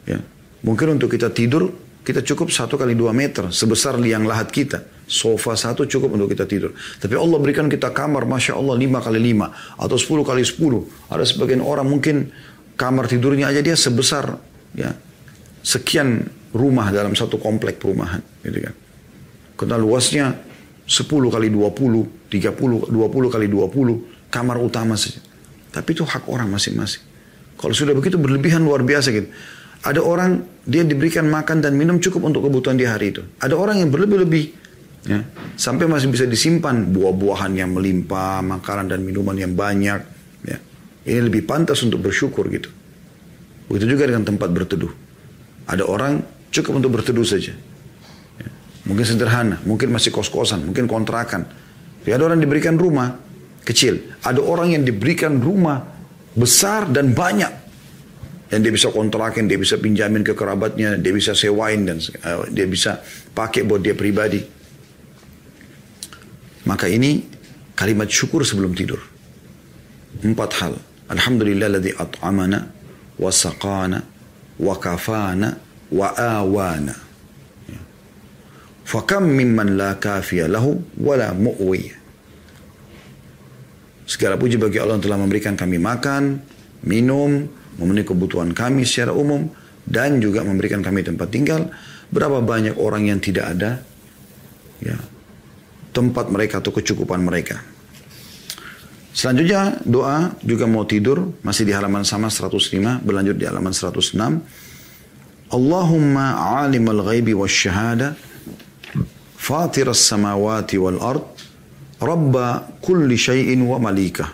ya. 0.07 0.21
Mungkin 0.63 1.01
untuk 1.01 1.11
kita 1.11 1.33
tidur 1.33 1.73
kita 2.05 2.25
cukup 2.25 2.49
satu 2.49 2.81
kali 2.81 2.97
dua 2.97 3.13
meter 3.13 3.53
sebesar 3.53 4.01
liang 4.01 4.25
lahat 4.25 4.49
kita 4.49 4.81
Sofa 5.09 5.57
satu 5.57 5.89
cukup 5.89 6.21
untuk 6.21 6.29
kita 6.29 6.45
tidur. 6.45 6.77
Tapi 6.77 7.17
Allah 7.17 7.41
berikan 7.41 7.65
kita 7.65 7.97
kamar, 7.97 8.29
Masya 8.29 8.61
Allah, 8.61 8.77
lima 8.77 9.01
kali 9.01 9.17
lima. 9.17 9.49
Atau 9.81 9.97
sepuluh 9.97 10.21
kali 10.21 10.45
sepuluh. 10.45 10.85
Ada 11.09 11.25
sebagian 11.25 11.65
orang 11.65 11.89
mungkin 11.89 12.29
kamar 12.77 13.09
tidurnya 13.09 13.49
aja 13.49 13.65
dia 13.65 13.73
sebesar 13.73 14.37
ya 14.77 14.93
sekian 15.65 16.29
rumah 16.53 16.93
dalam 16.93 17.17
satu 17.17 17.41
komplek 17.41 17.81
perumahan. 17.81 18.21
Gitu 18.45 18.69
kan. 18.69 18.75
Karena 19.59 19.75
luasnya 19.75 20.39
sepuluh 20.87 21.35
kali 21.35 21.51
dua 21.51 21.75
puluh, 21.75 22.07
tiga 22.31 22.55
puluh, 22.55 22.87
dua 22.87 23.11
puluh 23.11 23.27
kali 23.27 23.51
dua 23.51 23.67
puluh 23.67 24.07
kamar 24.31 24.63
utama 24.63 24.95
saja. 24.95 25.19
Tapi 25.75 25.99
itu 25.99 26.07
hak 26.07 26.31
orang 26.31 26.47
masing-masing. 26.55 27.03
Kalau 27.59 27.75
sudah 27.75 27.93
begitu 27.93 28.15
berlebihan 28.17 28.63
luar 28.63 28.87
biasa 28.87 29.11
gitu. 29.11 29.29
Ada 29.83 29.99
orang 29.99 30.63
dia 30.63 30.87
diberikan 30.87 31.27
makan 31.27 31.59
dan 31.59 31.75
minum 31.75 31.99
cukup 31.99 32.31
untuk 32.31 32.47
kebutuhan 32.47 32.79
di 32.79 32.87
hari 32.87 33.11
itu. 33.11 33.27
Ada 33.43 33.59
orang 33.59 33.83
yang 33.83 33.91
berlebih-lebih 33.91 34.71
Ya. 35.07 35.23
Sampai 35.55 35.87
masih 35.87 36.11
bisa 36.11 36.27
disimpan 36.27 36.91
buah-buahan 36.91 37.55
yang 37.55 37.71
melimpah, 37.73 38.43
makanan 38.43 38.91
dan 38.91 39.01
minuman 39.07 39.37
yang 39.39 39.55
banyak. 39.55 40.01
Ya. 40.45 40.59
Ini 41.07 41.31
lebih 41.31 41.47
pantas 41.47 41.81
untuk 41.87 42.03
bersyukur 42.03 42.51
gitu. 42.51 42.69
Begitu 43.71 43.95
juga 43.95 44.05
dengan 44.11 44.27
tempat 44.27 44.51
berteduh. 44.51 44.91
Ada 45.65 45.85
orang 45.87 46.25
cukup 46.51 46.83
untuk 46.83 46.99
berteduh 46.99 47.25
saja. 47.25 47.55
Mungkin 48.89 49.05
sederhana, 49.05 49.61
mungkin 49.69 49.93
masih 49.93 50.09
kos-kosan, 50.09 50.65
mungkin 50.65 50.89
kontrakan. 50.89 51.45
Ya, 52.09 52.17
ada 52.17 52.33
orang 52.33 52.41
diberikan 52.41 52.81
rumah 52.81 53.21
kecil. 53.69 54.17
Ada 54.25 54.41
orang 54.41 54.73
yang 54.73 54.83
diberikan 54.89 55.37
rumah 55.37 55.85
besar 56.33 56.89
dan 56.89 57.13
banyak. 57.13 57.69
Dan 58.49 58.65
dia 58.65 58.73
bisa 58.73 58.89
kontrakin, 58.89 59.45
dia 59.45 59.61
bisa 59.61 59.77
pinjamin 59.77 60.25
ke 60.25 60.33
kerabatnya, 60.33 60.97
dia 60.97 61.13
bisa 61.13 61.37
sewain 61.37 61.85
dan 61.85 62.01
uh, 62.01 62.49
dia 62.49 62.65
bisa 62.65 63.05
pakai 63.37 63.69
buat 63.69 63.85
dia 63.85 63.93
pribadi. 63.93 64.41
Maka 66.65 66.89
ini 66.89 67.29
kalimat 67.77 68.09
syukur 68.09 68.49
sebelum 68.49 68.73
tidur. 68.73 69.05
Empat 70.25 70.51
hal. 70.65 70.81
Alhamdulillah 71.13 71.77
ladzi 71.77 71.93
at'amana 71.93 72.59
wa 73.21 73.29
saqana 73.29 74.01
wa 74.57 74.75
kafana 74.81 75.49
wa 75.93 76.09
awana. 76.17 77.08
Fakam 78.89 79.29
mimman 79.29 79.77
la 79.77 80.01
kafiya 80.01 80.49
lahu 80.49 80.81
wa 80.97 81.13
la 81.13 81.37
mu'wi. 81.37 81.93
Segala 84.09 84.41
puji 84.41 84.57
bagi 84.57 84.81
Allah 84.81 84.97
yang 84.97 85.05
telah 85.05 85.21
memberikan 85.21 85.53
kami 85.53 85.77
makan, 85.77 86.41
minum, 86.89 87.45
memenuhi 87.77 88.09
kebutuhan 88.09 88.57
kami 88.57 88.89
secara 88.89 89.13
umum, 89.13 89.53
dan 89.85 90.25
juga 90.25 90.41
memberikan 90.41 90.81
kami 90.81 91.05
tempat 91.05 91.29
tinggal. 91.29 91.69
Berapa 92.09 92.41
banyak 92.41 92.81
orang 92.81 93.13
yang 93.13 93.21
tidak 93.21 93.53
ada 93.53 93.85
ya, 94.81 94.97
tempat 95.93 96.33
mereka 96.33 96.65
atau 96.65 96.73
kecukupan 96.73 97.21
mereka. 97.21 97.61
Selanjutnya 99.13 99.85
doa 99.85 100.33
juga 100.41 100.65
mau 100.65 100.89
tidur 100.89 101.37
masih 101.45 101.69
di 101.69 101.77
halaman 101.77 102.09
sama 102.09 102.33
105 102.33 103.05
berlanjut 103.05 103.37
di 103.37 103.45
halaman 103.45 103.77
106. 103.77 104.17
Allahumma 105.53 106.57
alimal 106.65 107.05
ghaibi 107.05 107.37
wa 107.37 107.45
as-samawati 109.49 110.77
rabba 112.01 112.69
kulli 112.81 113.19
syai'in 113.19 113.63
wa 113.67 113.79
malika 113.79 114.29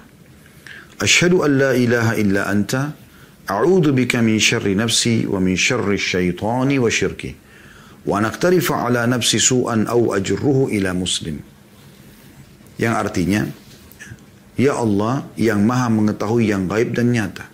ashhadu 1.00 1.44
an 1.44 1.58
la 1.58 1.72
ilaha 1.72 2.12
illa 2.20 2.46
anta 2.46 2.92
a'udzu 3.48 3.92
bika 3.92 4.20
min 4.20 4.36
syarri 4.38 4.74
nafsi 4.76 5.24
wa 5.24 5.40
min 5.40 5.56
syarri 5.56 5.96
syaitani 5.96 6.76
wa 6.78 6.90
syirki 6.92 7.32
wa 8.04 8.20
naktarifa 8.20 8.84
ala 8.84 9.06
nafsi 9.08 9.40
su'an 9.40 9.88
au 9.88 10.12
ajruhu 10.12 10.68
ila 10.68 10.92
muslim 10.92 11.40
yang 12.76 12.92
artinya 12.98 13.48
Ya 14.54 14.78
Allah 14.78 15.26
yang 15.34 15.66
maha 15.66 15.90
mengetahui 15.90 16.54
yang 16.54 16.70
gaib 16.70 16.94
dan 16.94 17.10
nyata. 17.10 17.50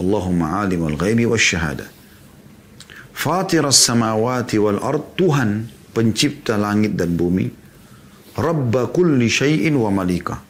Allahumma 0.00 0.64
alim 0.64 0.88
al 0.88 0.96
ghaibi 0.96 1.28
wa 1.28 1.36
syahada. 1.36 1.84
Fatir 3.12 3.60
samawati 3.68 4.56
wal 4.56 4.80
ard 4.80 5.12
Tuhan 5.20 5.68
pencipta 5.92 6.56
langit 6.56 6.96
dan 6.96 7.14
bumi. 7.14 7.48
Rabba 8.32 8.88
kulli 8.88 9.28
wa 9.76 9.92
malika. 9.92 10.40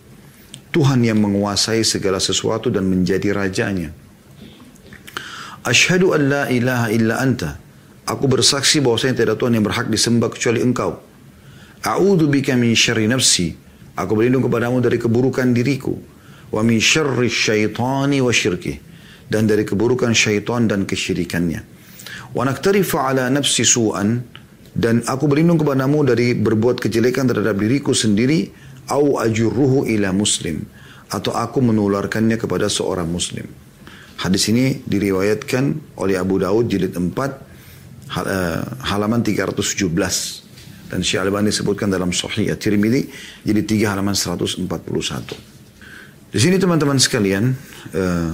Tuhan 0.73 1.05
yang 1.05 1.21
menguasai 1.21 1.85
segala 1.85 2.17
sesuatu 2.17 2.73
dan 2.73 2.89
menjadi 2.89 3.37
rajanya. 3.37 3.93
Ashhadu 5.63 6.17
an 6.17 6.23
la 6.27 6.43
ilaha 6.49 6.89
illa 6.89 7.21
anta. 7.21 7.61
Aku 8.03 8.27
bersaksi 8.27 8.83
bahwasanya 8.83 9.15
tidak 9.15 9.27
ada 9.31 9.37
Tuhan 9.39 9.53
yang 9.55 9.67
berhak 9.69 9.87
disembah 9.87 10.33
kecuali 10.33 10.59
engkau. 10.59 10.99
A'udzu 11.87 12.27
bika 12.27 12.59
min 12.59 12.75
syarri 12.75 13.07
nafsi. 13.07 13.55
Aku 13.95 14.19
berlindung 14.19 14.43
kepadamu 14.49 14.83
dari 14.83 14.99
keburukan 14.99 15.55
diriku. 15.55 15.95
Wa 16.51 16.67
min 16.67 16.83
syarri 16.83 17.31
syaitani 17.31 18.19
wa 18.19 18.35
syirki. 18.35 18.75
Dan 19.31 19.47
dari 19.47 19.63
keburukan 19.63 20.11
syaitan 20.11 20.67
dan 20.67 20.83
kesyirikannya. 20.83 21.61
Wa 22.35 22.43
naktarifa 22.43 23.13
ala 23.13 23.31
nafsi 23.31 23.63
su'an. 23.63 24.19
Dan 24.73 25.05
aku 25.05 25.29
berlindung 25.29 25.61
kepadamu 25.61 26.01
dari 26.01 26.33
berbuat 26.33 26.81
kejelekan 26.81 27.29
terhadap 27.29 27.61
diriku 27.61 27.93
sendiri. 27.93 28.49
Au 28.89 29.21
ajurruhu 29.21 29.85
ila 29.87 30.11
muslim. 30.17 30.65
Atau 31.13 31.37
aku 31.37 31.61
menularkannya 31.61 32.41
kepada 32.41 32.73
seorang 32.73 33.07
muslim. 33.07 33.45
Hadis 34.17 34.49
ini 34.49 34.81
diriwayatkan 34.85 35.97
oleh 36.01 36.17
Abu 36.17 36.41
Daud 36.41 36.73
jilid 36.73 36.97
4 36.97 37.05
eh, 37.05 38.61
halaman 38.89 39.21
317. 39.21 40.43
Dan 40.93 41.01
Syekh 41.01 41.25
Albani 41.25 41.49
sebutkan 41.49 41.89
dalam 41.89 42.13
Sahih 42.13 42.53
At-Tirmidzi 42.53 43.09
jadi 43.49 43.61
tiga 43.65 43.97
halaman 43.97 44.13
141. 44.13 44.69
Di 46.33 46.41
sini 46.41 46.57
teman-teman 46.57 46.97
sekalian, 46.97 47.53
uh, 47.93 48.33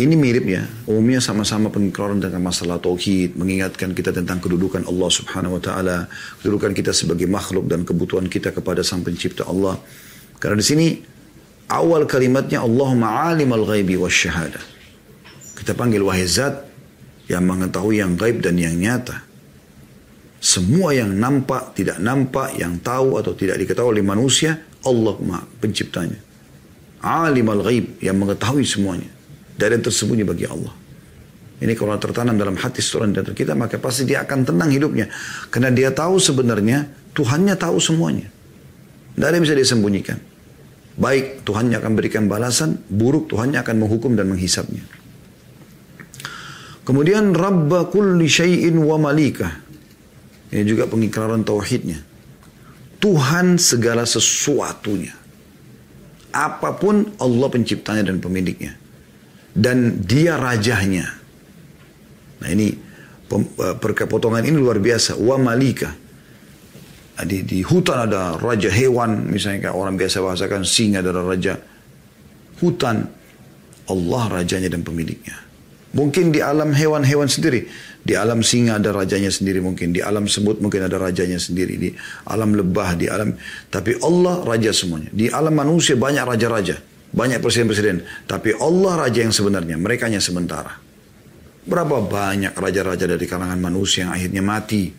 ini 0.00 0.16
mirip 0.16 0.48
ya, 0.48 0.64
umumnya 0.88 1.20
sama-sama 1.20 1.68
pengikraran 1.68 2.16
tentang 2.24 2.40
masalah 2.40 2.80
tauhid, 2.80 3.36
mengingatkan 3.36 3.92
kita 3.92 4.08
tentang 4.16 4.40
kedudukan 4.40 4.88
Allah 4.88 5.10
Subhanahu 5.12 5.60
wa 5.60 5.62
taala, 5.62 6.08
kedudukan 6.40 6.72
kita 6.72 6.96
sebagai 6.96 7.28
makhluk 7.28 7.68
dan 7.68 7.84
kebutuhan 7.84 8.24
kita 8.24 8.56
kepada 8.56 8.80
Sang 8.80 9.04
Pencipta 9.04 9.44
Allah. 9.44 9.76
Karena 10.40 10.56
di 10.56 10.64
sini 10.64 10.86
awal 11.68 12.08
kalimatnya 12.08 12.64
Allahumma 12.64 13.28
alimal 13.28 13.68
ghaibi 13.68 14.00
wasyahada. 14.00 14.64
Kita 15.60 15.76
panggil 15.76 16.00
wahai 16.00 16.24
zat 16.24 16.64
yang 17.28 17.44
mengetahui 17.44 18.00
yang 18.00 18.16
gaib 18.16 18.40
dan 18.40 18.56
yang 18.56 18.72
nyata. 18.80 19.20
Semua 20.40 20.96
yang 20.96 21.12
nampak, 21.12 21.76
tidak 21.76 22.00
nampak, 22.00 22.56
yang 22.56 22.80
tahu 22.80 23.20
atau 23.20 23.36
tidak 23.36 23.60
diketahui 23.60 24.00
oleh 24.00 24.04
manusia, 24.06 24.56
Allah 24.88 25.12
penciptanya. 25.60 26.16
Alim 27.04 27.52
al-ghaib 27.52 28.00
yang 28.00 28.16
mengetahui 28.16 28.64
semuanya. 28.64 29.19
Dari 29.60 29.76
yang 29.76 29.84
tersembunyi 29.84 30.24
bagi 30.24 30.48
Allah. 30.48 30.72
Ini 31.60 31.76
kalau 31.76 32.00
tertanam 32.00 32.40
dalam 32.40 32.56
hati 32.56 32.80
seorang 32.80 33.12
di 33.12 33.20
kita, 33.36 33.52
maka 33.52 33.76
pasti 33.76 34.08
dia 34.08 34.24
akan 34.24 34.48
tenang 34.48 34.72
hidupnya. 34.72 35.12
Karena 35.52 35.68
dia 35.68 35.92
tahu 35.92 36.16
sebenarnya, 36.16 36.88
Tuhannya 37.12 37.52
tahu 37.60 37.76
semuanya. 37.76 38.32
Tidak 39.12 39.26
ada 39.28 39.36
yang 39.36 39.44
bisa 39.44 39.52
disembunyikan. 39.52 40.16
Baik, 40.96 41.44
Tuhannya 41.44 41.76
akan 41.76 41.92
berikan 41.92 42.24
balasan, 42.32 42.80
buruk 42.88 43.28
Tuhannya 43.28 43.60
akan 43.60 43.76
menghukum 43.76 44.16
dan 44.16 44.32
menghisapnya. 44.32 44.80
Kemudian 46.88 47.36
Rabba 47.36 47.92
kulli 47.92 48.24
syai'in 48.24 48.80
wa 48.80 48.96
malikah. 48.96 49.60
Ini 50.48 50.64
juga 50.64 50.88
pengikraran 50.88 51.44
tauhidnya. 51.44 52.00
Tuhan 53.04 53.60
segala 53.60 54.08
sesuatunya. 54.08 55.12
Apa 56.32 56.72
pun 56.80 57.04
Allah 57.20 57.48
penciptanya 57.52 58.08
dan 58.08 58.16
pemiliknya. 58.24 58.79
Dan 59.50 60.06
dia 60.06 60.38
rajanya. 60.38 61.06
Nah 62.40 62.48
ini 62.48 62.68
eh, 62.72 63.74
perkepotongan 63.76 64.46
ini 64.46 64.56
luar 64.56 64.78
biasa. 64.78 65.18
Wa 65.18 65.36
malika. 65.36 65.90
Nah, 67.20 67.24
di, 67.28 67.44
di 67.44 67.60
hutan 67.60 68.08
ada 68.08 68.40
raja 68.40 68.72
hewan. 68.72 69.28
Misalnya 69.28 69.76
orang 69.76 70.00
biasa 70.00 70.24
bahasakan 70.24 70.64
singa 70.64 71.04
adalah 71.04 71.36
raja. 71.36 71.58
Hutan. 72.64 73.20
Allah 73.90 74.22
rajanya 74.30 74.70
dan 74.70 74.86
pemiliknya. 74.86 75.34
Mungkin 75.90 76.30
di 76.30 76.38
alam 76.38 76.70
hewan-hewan 76.70 77.26
sendiri. 77.26 77.66
Di 78.00 78.14
alam 78.14 78.40
singa 78.40 78.78
ada 78.78 78.94
rajanya 78.94 79.28
sendiri 79.28 79.58
mungkin. 79.58 79.90
Di 79.90 80.00
alam 80.00 80.30
semut 80.30 80.62
mungkin 80.62 80.86
ada 80.86 80.96
rajanya 80.96 81.36
sendiri. 81.36 81.74
Di 81.76 81.90
alam 82.30 82.54
lebah, 82.54 82.94
di 82.94 83.10
alam... 83.10 83.34
Tapi 83.66 83.98
Allah 84.00 84.46
raja 84.46 84.70
semuanya. 84.70 85.10
Di 85.10 85.26
alam 85.28 85.52
manusia 85.52 85.98
banyak 85.98 86.22
raja-raja. 86.22 86.78
Banyak 87.10 87.42
presiden-presiden. 87.42 88.26
Tapi 88.26 88.54
Allah 88.54 89.06
raja 89.06 89.20
yang 89.22 89.34
sebenarnya. 89.34 89.74
Mereka 89.74 90.06
hanya 90.06 90.22
sementara. 90.22 90.78
Berapa 91.66 92.00
banyak 92.00 92.54
raja-raja 92.54 93.04
dari 93.04 93.26
kalangan 93.26 93.58
manusia 93.58 94.06
yang 94.06 94.12
akhirnya 94.14 94.42
mati. 94.42 94.94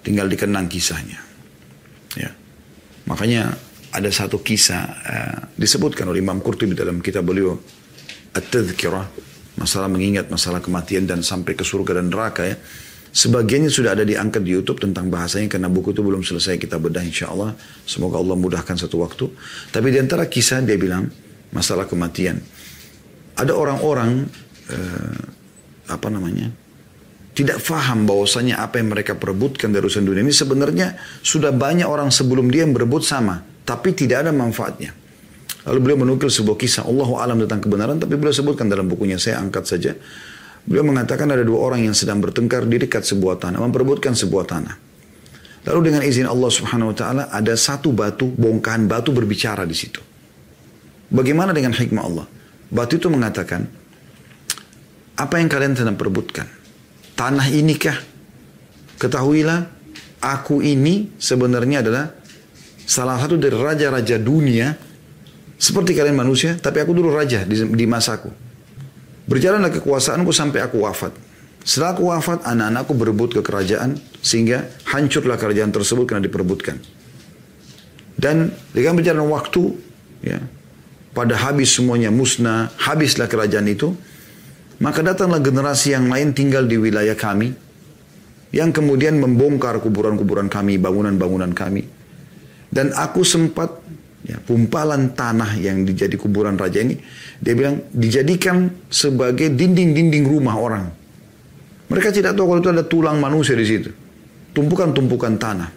Tinggal 0.00 0.30
dikenang 0.30 0.70
kisahnya. 0.70 1.20
Ya. 2.16 2.30
Makanya 3.10 3.52
ada 3.90 4.10
satu 4.10 4.38
kisah 4.40 4.82
uh, 4.86 5.38
disebutkan 5.58 6.06
oleh 6.06 6.22
Imam 6.22 6.38
Qurtubi 6.38 6.78
dalam 6.78 7.02
kitab 7.02 7.26
beliau 7.26 7.58
At-Tadhkirah 8.30 9.06
masalah 9.58 9.90
mengingat 9.90 10.30
masalah 10.30 10.62
kematian 10.62 11.04
dan 11.04 11.26
sampai 11.26 11.58
ke 11.58 11.66
surga 11.66 11.98
dan 12.00 12.08
neraka 12.08 12.46
ya. 12.46 12.56
Sebagiannya 13.10 13.74
sudah 13.74 13.98
ada 13.98 14.06
diangkat 14.06 14.46
di 14.46 14.54
YouTube 14.54 14.78
tentang 14.78 15.10
bahasanya 15.10 15.50
karena 15.50 15.66
buku 15.66 15.90
itu 15.90 15.98
belum 15.98 16.22
selesai 16.22 16.62
kita 16.62 16.78
bedah 16.78 17.02
insya 17.02 17.34
Allah. 17.34 17.58
Semoga 17.82 18.22
Allah 18.22 18.38
mudahkan 18.38 18.78
satu 18.78 19.02
waktu. 19.02 19.26
Tapi 19.74 19.90
di 19.90 19.98
antara 19.98 20.30
kisah 20.30 20.62
dia 20.62 20.78
bilang 20.78 21.10
masalah 21.50 21.86
kematian. 21.86 22.42
Ada 23.38 23.54
orang-orang 23.54 24.26
eh, 24.68 25.20
apa 25.90 26.08
namanya 26.10 26.50
tidak 27.30 27.62
faham 27.62 28.04
bahwasanya 28.04 28.58
apa 28.60 28.82
yang 28.82 28.90
mereka 28.90 29.14
perebutkan 29.14 29.70
dari 29.70 29.86
urusan 29.86 30.02
dunia 30.02 30.26
ini 30.26 30.34
sebenarnya 30.34 30.98
sudah 31.22 31.54
banyak 31.54 31.86
orang 31.86 32.10
sebelum 32.10 32.50
dia 32.50 32.66
yang 32.66 32.74
berebut 32.74 33.06
sama, 33.06 33.40
tapi 33.62 33.94
tidak 33.94 34.26
ada 34.26 34.32
manfaatnya. 34.34 34.92
Lalu 35.64 35.78
beliau 35.80 35.98
menukil 36.04 36.28
sebuah 36.32 36.56
kisah 36.58 36.84
Allahu 36.88 37.20
alam 37.20 37.40
tentang 37.44 37.64
kebenaran 37.64 38.00
tapi 38.00 38.16
beliau 38.16 38.32
sebutkan 38.34 38.66
dalam 38.66 38.90
bukunya 38.90 39.20
saya 39.20 39.38
angkat 39.38 39.64
saja. 39.68 39.92
Beliau 40.66 40.84
mengatakan 40.84 41.30
ada 41.32 41.40
dua 41.40 41.64
orang 41.64 41.86
yang 41.86 41.96
sedang 41.96 42.20
bertengkar 42.20 42.68
di 42.68 42.76
dekat 42.76 43.08
sebuah 43.08 43.40
tanah, 43.40 43.62
memperebutkan 43.64 44.12
sebuah 44.12 44.44
tanah. 44.44 44.74
Lalu 45.70 45.80
dengan 45.92 46.02
izin 46.04 46.28
Allah 46.28 46.50
Subhanahu 46.52 46.92
wa 46.92 46.96
taala 46.96 47.22
ada 47.32 47.54
satu 47.56 47.92
batu, 47.92 48.28
bongkahan 48.32 48.84
batu 48.84 49.12
berbicara 49.12 49.64
di 49.64 49.76
situ. 49.76 50.09
Bagaimana 51.10 51.50
dengan 51.50 51.74
hikmah 51.74 52.02
Allah? 52.06 52.26
Batu 52.70 53.02
itu 53.02 53.10
mengatakan, 53.10 53.66
apa 55.18 55.34
yang 55.42 55.50
kalian 55.50 55.74
sedang 55.74 55.98
perebutkan? 55.98 56.46
Tanah 57.18 57.50
inikah? 57.50 57.98
Ketahuilah, 58.96 59.66
aku 60.22 60.62
ini 60.62 61.10
sebenarnya 61.18 61.82
adalah 61.82 62.14
salah 62.86 63.18
satu 63.18 63.34
dari 63.34 63.58
raja-raja 63.58 64.16
dunia 64.22 64.70
seperti 65.60 65.92
kalian 65.92 66.16
manusia, 66.16 66.56
tapi 66.56 66.80
aku 66.80 66.94
dulu 66.94 67.12
raja 67.12 67.44
di, 67.44 67.58
di 67.58 67.84
masaku. 67.84 68.32
Berjalanlah 69.28 69.68
kekuasaanku 69.76 70.32
sampai 70.32 70.64
aku 70.64 70.86
wafat. 70.86 71.12
Setelah 71.60 71.92
aku 71.92 72.08
wafat, 72.08 72.46
anak-anakku 72.48 72.96
berebut 72.96 73.30
ke 73.36 73.42
kerajaan 73.44 74.00
sehingga 74.24 74.64
hancurlah 74.88 75.36
kerajaan 75.36 75.68
tersebut 75.68 76.08
karena 76.08 76.24
diperebutkan. 76.24 76.80
Dan 78.16 78.52
dengan 78.72 78.96
berjalan 78.96 79.28
waktu, 79.28 79.62
ya, 80.24 80.40
pada 81.10 81.34
habis 81.34 81.74
semuanya 81.74 82.08
musnah, 82.14 82.70
habislah 82.78 83.26
kerajaan 83.26 83.66
itu, 83.66 83.94
maka 84.80 85.04
datanglah 85.04 85.42
generasi 85.42 85.92
yang 85.92 86.08
lain 86.08 86.32
tinggal 86.32 86.64
di 86.64 86.78
wilayah 86.78 87.18
kami, 87.18 87.52
yang 88.54 88.70
kemudian 88.70 89.18
membongkar 89.18 89.78
kuburan-kuburan 89.82 90.48
kami, 90.48 90.78
bangunan-bangunan 90.78 91.52
kami. 91.52 91.84
Dan 92.70 92.94
aku 92.94 93.26
sempat 93.26 93.82
ya, 94.22 94.38
pumpalan 94.38 95.12
tanah 95.12 95.58
yang 95.58 95.82
dijadi 95.82 96.14
kuburan 96.14 96.54
raja 96.54 96.80
ini, 96.80 96.96
dia 97.42 97.54
bilang 97.58 97.90
dijadikan 97.90 98.70
sebagai 98.86 99.50
dinding-dinding 99.50 100.24
rumah 100.24 100.54
orang. 100.54 100.84
Mereka 101.90 102.14
tidak 102.14 102.38
tahu 102.38 102.54
kalau 102.54 102.60
itu 102.62 102.70
ada 102.70 102.84
tulang 102.86 103.18
manusia 103.18 103.58
di 103.58 103.66
situ. 103.66 103.90
Tumpukan-tumpukan 104.54 105.34
tanah. 105.34 105.70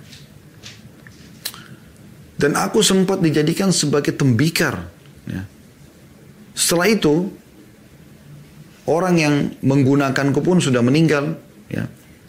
Dan 2.38 2.54
aku 2.54 2.86
sempat 2.86 3.17
dijadikan 3.24 3.74
sebagai 3.74 4.13
tembikar. 4.13 4.93
Ya. 5.29 5.47
Setelah 6.53 6.88
itu, 6.91 7.31
orang 8.86 9.15
yang 9.17 9.36
menggunakanku 9.63 10.39
pun 10.43 10.59
sudah 10.59 10.83
meninggal. 10.83 11.39
Ya. 11.71 11.88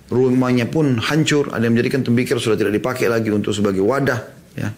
Rumahnya 0.09 0.69
pun 0.69 1.01
hancur, 1.01 1.51
ada 1.51 1.65
yang 1.65 1.75
menjadikan 1.75 2.05
tembikar 2.05 2.37
sudah 2.39 2.55
tidak 2.61 2.77
dipakai 2.77 3.09
lagi 3.09 3.33
untuk 3.33 3.57
sebagai 3.57 3.83
wadah. 3.83 4.21
Ya. 4.55 4.71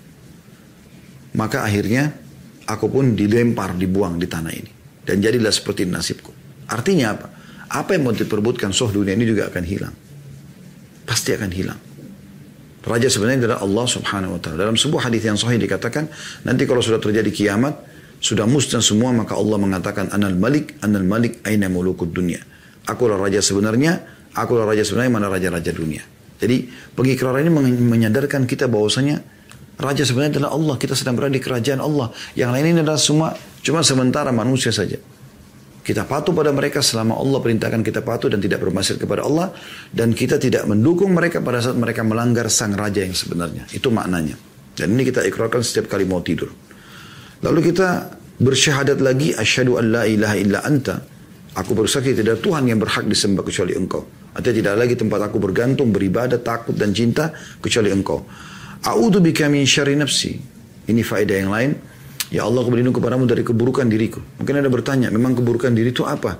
Maka 1.37 1.66
akhirnya 1.66 2.16
aku 2.64 2.88
pun 2.88 3.12
dilempar, 3.12 3.76
dibuang 3.76 4.16
di 4.16 4.26
tanah 4.26 4.52
ini. 4.55 4.72
Dan 5.07 5.22
jadilah 5.22 5.52
seperti 5.52 5.87
nasibku. 5.87 6.33
Artinya 6.66 7.07
apa? 7.14 7.26
Apa 7.70 7.94
yang 7.94 8.11
mau 8.11 8.14
diperbutkan 8.14 8.74
soh 8.74 8.90
dunia 8.90 9.14
ini 9.14 9.26
juga 9.26 9.50
akan 9.50 9.64
hilang. 9.66 9.94
Pasti 11.07 11.31
akan 11.35 11.50
hilang. 11.55 11.79
Raja 12.87 13.11
sebenarnya 13.11 13.46
adalah 13.46 13.59
Allah 13.66 13.87
subhanahu 13.90 14.38
wa 14.38 14.40
ta'ala. 14.42 14.62
Dalam 14.62 14.79
sebuah 14.79 15.11
hadis 15.11 15.26
yang 15.26 15.35
sahih 15.35 15.59
dikatakan, 15.59 16.07
nanti 16.46 16.70
kalau 16.70 16.79
sudah 16.79 17.02
terjadi 17.02 17.31
kiamat, 17.35 17.74
sudah 18.20 18.48
musnah 18.48 18.81
semua, 18.81 19.12
maka 19.12 19.37
Allah 19.37 19.61
mengatakan, 19.61 20.09
Anal 20.11 20.35
malik, 20.35 20.81
anal 20.81 21.05
malik, 21.05 21.44
aina 21.44 21.68
mulukud 21.68 22.11
dunia. 22.11 22.40
Akulah 22.88 23.20
raja 23.20 23.42
sebenarnya, 23.42 24.02
akulah 24.33 24.64
raja 24.64 24.83
sebenarnya, 24.87 25.12
mana 25.12 25.29
raja-raja 25.29 25.72
dunia. 25.74 26.02
Jadi 26.37 26.68
pengikraran 26.92 27.48
ini 27.48 27.52
menyadarkan 27.81 28.44
kita 28.44 28.68
bahwasanya 28.68 29.24
raja 29.81 30.05
sebenarnya 30.05 30.40
adalah 30.40 30.52
Allah. 30.52 30.74
Kita 30.76 30.92
sedang 30.92 31.16
berada 31.16 31.33
di 31.33 31.40
kerajaan 31.40 31.81
Allah. 31.81 32.12
Yang 32.37 32.50
lain 32.52 32.64
ini 32.72 32.81
adalah 32.85 33.00
semua 33.00 33.29
cuma 33.64 33.81
sementara 33.81 34.31
manusia 34.33 34.72
saja. 34.72 35.00
Kita 35.87 36.02
patuh 36.02 36.35
pada 36.35 36.50
mereka 36.50 36.83
selama 36.83 37.14
Allah 37.14 37.38
perintahkan 37.38 37.81
kita 37.87 38.02
patuh 38.02 38.26
dan 38.26 38.42
tidak 38.42 38.59
bermaksud 38.59 38.98
kepada 38.98 39.22
Allah. 39.22 39.55
Dan 39.88 40.12
kita 40.12 40.37
tidak 40.37 40.66
mendukung 40.66 41.14
mereka 41.14 41.38
pada 41.40 41.62
saat 41.62 41.79
mereka 41.79 42.02
melanggar 42.02 42.50
sang 42.50 42.74
raja 42.74 43.07
yang 43.07 43.14
sebenarnya. 43.14 43.70
Itu 43.70 43.94
maknanya. 43.94 44.35
Dan 44.76 44.92
ini 44.98 45.09
kita 45.09 45.24
ikrarkan 45.24 45.62
setiap 45.64 45.88
kali 45.88 46.05
mau 46.05 46.20
tidur. 46.20 46.65
Lalu 47.44 47.72
kita 47.72 48.16
bersyahadat 48.40 49.01
lagi. 49.03 49.37
Asyhadu 49.37 49.77
an 49.77 49.85
la 49.92 50.03
ilaha 50.09 50.37
illa 50.37 50.59
anta. 50.64 50.96
Aku 51.57 51.72
bersaksi 51.72 52.12
tidak 52.12 52.44
Tuhan 52.44 52.68
yang 52.68 52.77
berhak 52.77 53.09
disembah 53.09 53.40
kecuali 53.40 53.72
engkau. 53.72 54.05
Artinya 54.37 54.57
tidak 54.61 54.75
lagi 54.77 54.94
tempat 55.01 55.33
aku 55.33 55.40
bergantung, 55.40 55.88
beribadah, 55.88 56.37
takut 56.44 56.77
dan 56.77 56.92
cinta 56.92 57.33
kecuali 57.64 57.88
engkau. 57.88 58.20
A'udhu 58.85 59.25
bika 59.25 59.49
min 59.49 59.64
syari 59.64 59.96
nafsi. 59.96 60.37
Ini 60.85 61.01
faedah 61.01 61.37
yang 61.40 61.49
lain. 61.49 61.72
Ya 62.29 62.44
Allah 62.44 62.61
aku 62.61 62.77
berlindung 62.77 62.92
kepadamu 62.92 63.25
dari 63.25 63.40
keburukan 63.40 63.88
diriku. 63.88 64.20
Mungkin 64.37 64.61
ada 64.61 64.68
bertanya, 64.68 65.09
memang 65.09 65.33
keburukan 65.38 65.72
diri 65.72 65.96
itu 65.96 66.05
apa? 66.05 66.37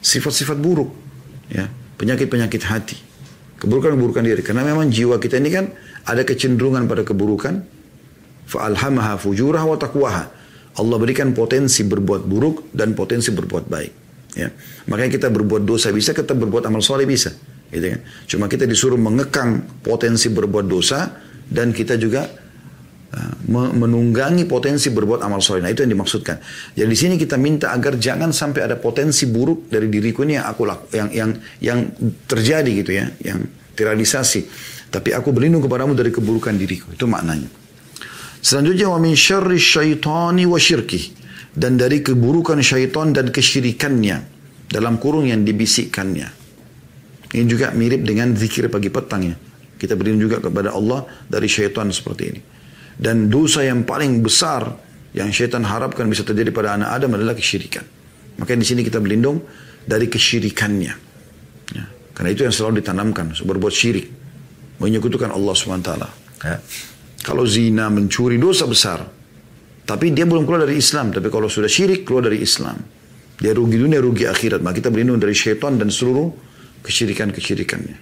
Sifat-sifat 0.00 0.56
buruk. 0.56 0.88
ya 1.52 1.68
Penyakit-penyakit 2.00 2.62
hati. 2.64 2.96
Keburukan-keburukan 3.60 4.24
diri. 4.24 4.40
Karena 4.40 4.64
memang 4.64 4.88
jiwa 4.88 5.20
kita 5.20 5.36
ini 5.36 5.50
kan 5.52 5.68
ada 6.08 6.24
kecenderungan 6.24 6.88
pada 6.88 7.04
keburukan. 7.04 7.60
Fa'alhamaha 8.44 9.16
fujurah 9.16 9.64
wa 9.64 9.76
taqwaha. 9.78 10.24
Allah 10.74 10.96
berikan 10.98 11.30
potensi 11.30 11.86
berbuat 11.86 12.26
buruk 12.26 12.74
dan 12.74 12.98
potensi 12.98 13.30
berbuat 13.30 13.64
baik. 13.70 13.92
Ya. 14.34 14.50
Makanya 14.90 15.10
kita 15.14 15.28
berbuat 15.30 15.62
dosa 15.62 15.94
bisa, 15.94 16.10
kita 16.10 16.34
berbuat 16.34 16.66
amal 16.66 16.82
soleh 16.82 17.06
bisa. 17.06 17.30
Gitu 17.70 17.86
kan? 17.94 18.00
Cuma 18.26 18.44
kita 18.50 18.66
disuruh 18.66 18.98
mengekang 18.98 19.82
potensi 19.82 20.30
berbuat 20.30 20.66
dosa 20.66 21.14
dan 21.46 21.70
kita 21.70 21.94
juga 21.94 22.42
menunggangi 23.54 24.42
potensi 24.50 24.90
berbuat 24.90 25.22
amal 25.22 25.38
soleh. 25.38 25.62
Nah 25.62 25.70
itu 25.70 25.86
yang 25.86 25.94
dimaksudkan. 25.94 26.42
Jadi 26.74 26.88
di 26.90 26.98
sini 26.98 27.14
kita 27.14 27.38
minta 27.38 27.70
agar 27.70 27.94
jangan 27.94 28.34
sampai 28.34 28.66
ada 28.66 28.74
potensi 28.74 29.30
buruk 29.30 29.70
dari 29.70 29.86
diriku 29.86 30.26
ini 30.26 30.34
yang 30.34 30.50
aku 30.50 30.62
laku, 30.66 30.90
yang 30.90 31.08
yang 31.14 31.30
yang 31.62 31.78
terjadi 32.26 32.70
gitu 32.82 32.90
ya, 32.90 33.06
yang 33.22 33.46
terrealisasi. 33.78 34.50
Tapi 34.90 35.14
aku 35.14 35.30
berlindung 35.30 35.62
kepadamu 35.62 35.94
dari 35.94 36.10
keburukan 36.10 36.58
diriku. 36.58 36.90
Itu 36.90 37.06
maknanya. 37.06 37.46
Selanjutnya 38.44 38.92
wa 38.92 39.00
min 39.00 39.16
syarri 39.16 39.56
syaitani 39.56 40.44
wa 40.44 40.60
syirki 40.60 41.16
dan 41.56 41.80
dari 41.80 42.04
keburukan 42.04 42.60
syaitan 42.60 43.16
dan 43.16 43.32
kesyirikannya 43.32 44.20
dalam 44.68 45.00
kurung 45.00 45.24
yang 45.24 45.48
dibisikkannya. 45.48 46.28
Ini 47.32 47.46
juga 47.48 47.72
mirip 47.72 48.04
dengan 48.04 48.36
zikir 48.36 48.68
pagi 48.68 48.92
petang 48.92 49.24
ya. 49.24 49.36
Kita 49.80 49.96
berlindung 49.96 50.28
juga 50.28 50.44
kepada 50.44 50.76
Allah 50.76 51.08
dari 51.24 51.48
syaitan 51.48 51.88
seperti 51.88 52.22
ini. 52.28 52.40
Dan 52.94 53.32
dosa 53.32 53.64
yang 53.64 53.82
paling 53.88 54.20
besar 54.20 54.68
yang 55.16 55.32
syaitan 55.32 55.64
harapkan 55.64 56.04
bisa 56.04 56.22
terjadi 56.22 56.52
pada 56.52 56.76
anak 56.76 57.00
Adam 57.00 57.16
adalah 57.16 57.32
kesyirikan. 57.32 57.82
Maka 58.38 58.54
di 58.54 58.66
sini 58.66 58.84
kita 58.84 59.00
berlindung 59.00 59.40
dari 59.88 60.06
kesyirikannya. 60.06 60.92
Ya. 61.74 61.84
Karena 62.12 62.28
itu 62.30 62.44
yang 62.46 62.54
selalu 62.54 62.84
ditanamkan, 62.84 63.34
berbuat 63.34 63.74
syirik. 63.74 64.06
Menyekutukan 64.78 65.32
Allah 65.32 65.54
SWT. 65.54 65.90
Ya. 66.44 66.58
Kalau 67.24 67.48
zina, 67.48 67.88
mencuri, 67.88 68.36
dosa 68.36 68.68
besar. 68.68 69.00
Tapi 69.84 70.12
dia 70.12 70.28
belum 70.28 70.44
keluar 70.44 70.68
dari 70.68 70.76
Islam. 70.76 71.08
Tapi 71.08 71.32
kalau 71.32 71.48
sudah 71.48 71.68
syirik, 71.68 72.04
keluar 72.04 72.28
dari 72.28 72.44
Islam. 72.44 72.76
Dia 73.40 73.56
rugi 73.56 73.80
dunia, 73.80 73.98
rugi 74.04 74.28
akhirat. 74.28 74.60
Maka 74.60 74.84
kita 74.84 74.92
berlindung 74.92 75.16
dari 75.16 75.32
syaitan 75.32 75.80
dan 75.80 75.88
seluruh 75.88 76.28
kesyirikan-kesyirikannya. 76.84 77.96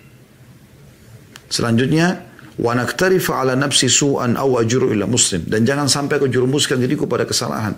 Selanjutnya, 1.46 2.32
wa 2.58 2.72
naktarifa 2.76 3.40
ala 3.40 3.56
nafsi 3.56 3.88
su'an 3.88 4.37
aw 4.37 4.61
ajru 4.61 4.92
ila 4.92 5.08
muslim 5.08 5.48
dan 5.48 5.64
jangan 5.64 5.88
sampai 5.88 6.20
aku 6.20 6.28
jurumuskan 6.28 6.76
diriku 6.76 7.08
pada 7.08 7.24
kesalahan 7.24 7.72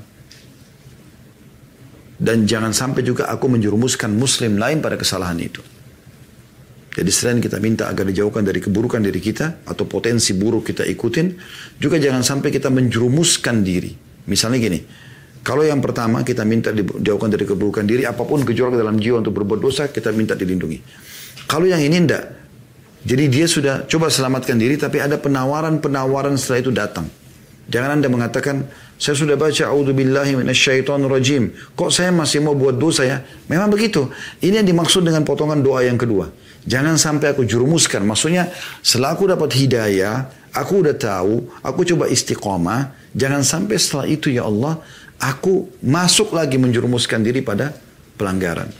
dan 2.18 2.42
jangan 2.48 2.74
sampai 2.74 3.07
juga 3.07 3.30
aku 3.30 3.46
menjurumuskan 3.46 4.11
muslim 4.11 4.59
lain 4.59 4.83
pada 4.83 4.98
kesalahan 4.98 5.38
itu 5.38 5.62
jadi 6.94 7.11
selain 7.11 7.42
kita 7.42 7.59
minta 7.59 7.90
agar 7.90 8.07
dijauhkan 8.07 8.46
dari 8.46 8.62
keburukan 8.62 9.02
diri 9.02 9.18
kita 9.18 9.66
atau 9.66 9.85
potensi 9.85 10.33
buruk 10.38 10.70
kita 10.70 10.87
ikutin 10.87 11.26
juga 11.83 11.98
jangan 11.98 12.22
sampai 12.22 12.54
kita 12.54 12.70
menjurumuskan 12.70 13.66
diri 13.66 13.90
misalnya 14.30 14.59
gini 14.62 14.80
kalau 15.44 15.66
yang 15.66 15.83
pertama 15.83 16.22
kita 16.22 16.46
minta 16.46 16.70
dijauhkan 16.70 17.28
dari 17.28 17.44
keburukan 17.44 17.85
diri 17.85 18.07
apa 18.07 18.22
pun 18.22 18.46
gejolak 18.46 18.78
dalam 18.78 18.96
jiwa 18.96 19.20
untuk 19.20 19.35
berbuat 19.42 19.61
dosa 19.61 19.90
kita 19.90 20.14
minta 20.14 20.38
dilindungi 20.38 20.78
kalau 21.50 21.66
yang 21.66 21.83
ini 21.83 21.98
tidak 22.07 22.44
jadi 23.04 23.28
dia 23.28 23.44
sudah 23.44 23.85
coba 23.85 24.09
selamatkan 24.09 24.57
diri 24.57 24.80
tapi 24.80 24.96
ada 24.96 25.20
penawaran-penawaran 25.20 26.40
setelah 26.40 26.59
itu 26.64 26.72
datang. 26.72 27.07
Jangan 27.68 28.00
Anda 28.00 28.09
mengatakan, 28.09 28.64
saya 28.96 29.16
sudah 29.16 29.37
baca 29.37 29.72
rajim. 31.12 31.52
Kok 31.76 31.90
saya 31.92 32.12
masih 32.12 32.44
mau 32.44 32.57
buat 32.57 32.76
dosa 32.76 33.04
ya? 33.04 33.20
Memang 33.48 33.68
begitu. 33.72 34.09
Ini 34.40 34.64
yang 34.64 34.68
dimaksud 34.68 35.04
dengan 35.04 35.24
potongan 35.24 35.61
doa 35.61 35.85
yang 35.85 36.00
kedua. 36.00 36.33
Jangan 36.64 36.96
sampai 36.96 37.37
aku 37.37 37.44
jurumuskan. 37.44 38.00
Maksudnya, 38.09 38.48
selaku 38.81 39.29
dapat 39.29 39.53
hidayah, 39.53 40.29
aku 40.57 40.81
udah 40.81 40.96
tahu, 40.96 41.61
aku 41.61 41.85
coba 41.94 42.09
istiqomah. 42.09 43.12
Jangan 43.12 43.44
sampai 43.44 43.77
setelah 43.77 44.07
itu 44.09 44.33
ya 44.33 44.48
Allah, 44.48 44.81
aku 45.20 45.68
masuk 45.85 46.33
lagi 46.33 46.57
menjurumuskan 46.57 47.20
diri 47.20 47.44
pada 47.44 47.77
pelanggaran. 48.16 48.72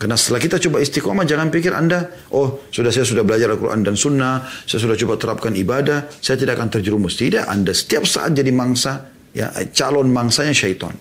Karena 0.00 0.16
setelah 0.16 0.40
kita 0.40 0.56
coba 0.56 0.80
istiqomah, 0.80 1.28
jangan 1.28 1.52
pikir 1.52 1.76
Anda, 1.76 2.08
oh 2.32 2.64
sudah 2.72 2.88
saya 2.88 3.04
sudah 3.04 3.20
belajar 3.20 3.52
Al-Quran 3.52 3.84
dan 3.84 4.00
Sunnah, 4.00 4.48
saya 4.64 4.80
sudah 4.80 4.96
coba 4.96 5.20
terapkan 5.20 5.52
ibadah, 5.52 6.08
saya 6.24 6.40
tidak 6.40 6.56
akan 6.56 6.72
terjerumus. 6.72 7.20
Tidak, 7.20 7.44
Anda 7.44 7.76
setiap 7.76 8.08
saat 8.08 8.32
jadi 8.32 8.48
mangsa, 8.48 9.12
ya 9.36 9.52
calon 9.76 10.08
mangsanya 10.08 10.56
syaitan. 10.56 10.96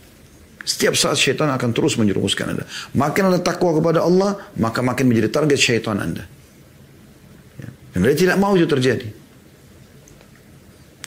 Setiap 0.70 0.94
saat 0.94 1.18
syaitan 1.18 1.50
akan 1.50 1.74
terus 1.74 1.98
menjerumuskan 1.98 2.54
Anda. 2.54 2.70
Makin 2.94 3.34
Anda 3.34 3.42
takwa 3.42 3.74
kepada 3.74 4.06
Allah, 4.06 4.38
maka 4.54 4.86
makin 4.86 5.10
menjadi 5.10 5.34
target 5.34 5.58
syaitan 5.58 5.98
Anda. 5.98 6.30
Ya. 7.58 7.70
Dan 7.98 8.06
dia 8.06 8.14
tidak 8.14 8.38
mau 8.38 8.54
itu 8.54 8.70
terjadi. 8.70 9.10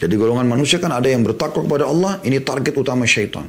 Jadi 0.03 0.15
golongan 0.19 0.51
manusia 0.51 0.83
kan 0.83 0.91
ada 0.91 1.07
yang 1.07 1.23
bertakwa 1.23 1.63
kepada 1.63 1.87
Allah, 1.87 2.19
ini 2.27 2.43
target 2.43 2.75
utama 2.75 3.07
syaitan. 3.07 3.47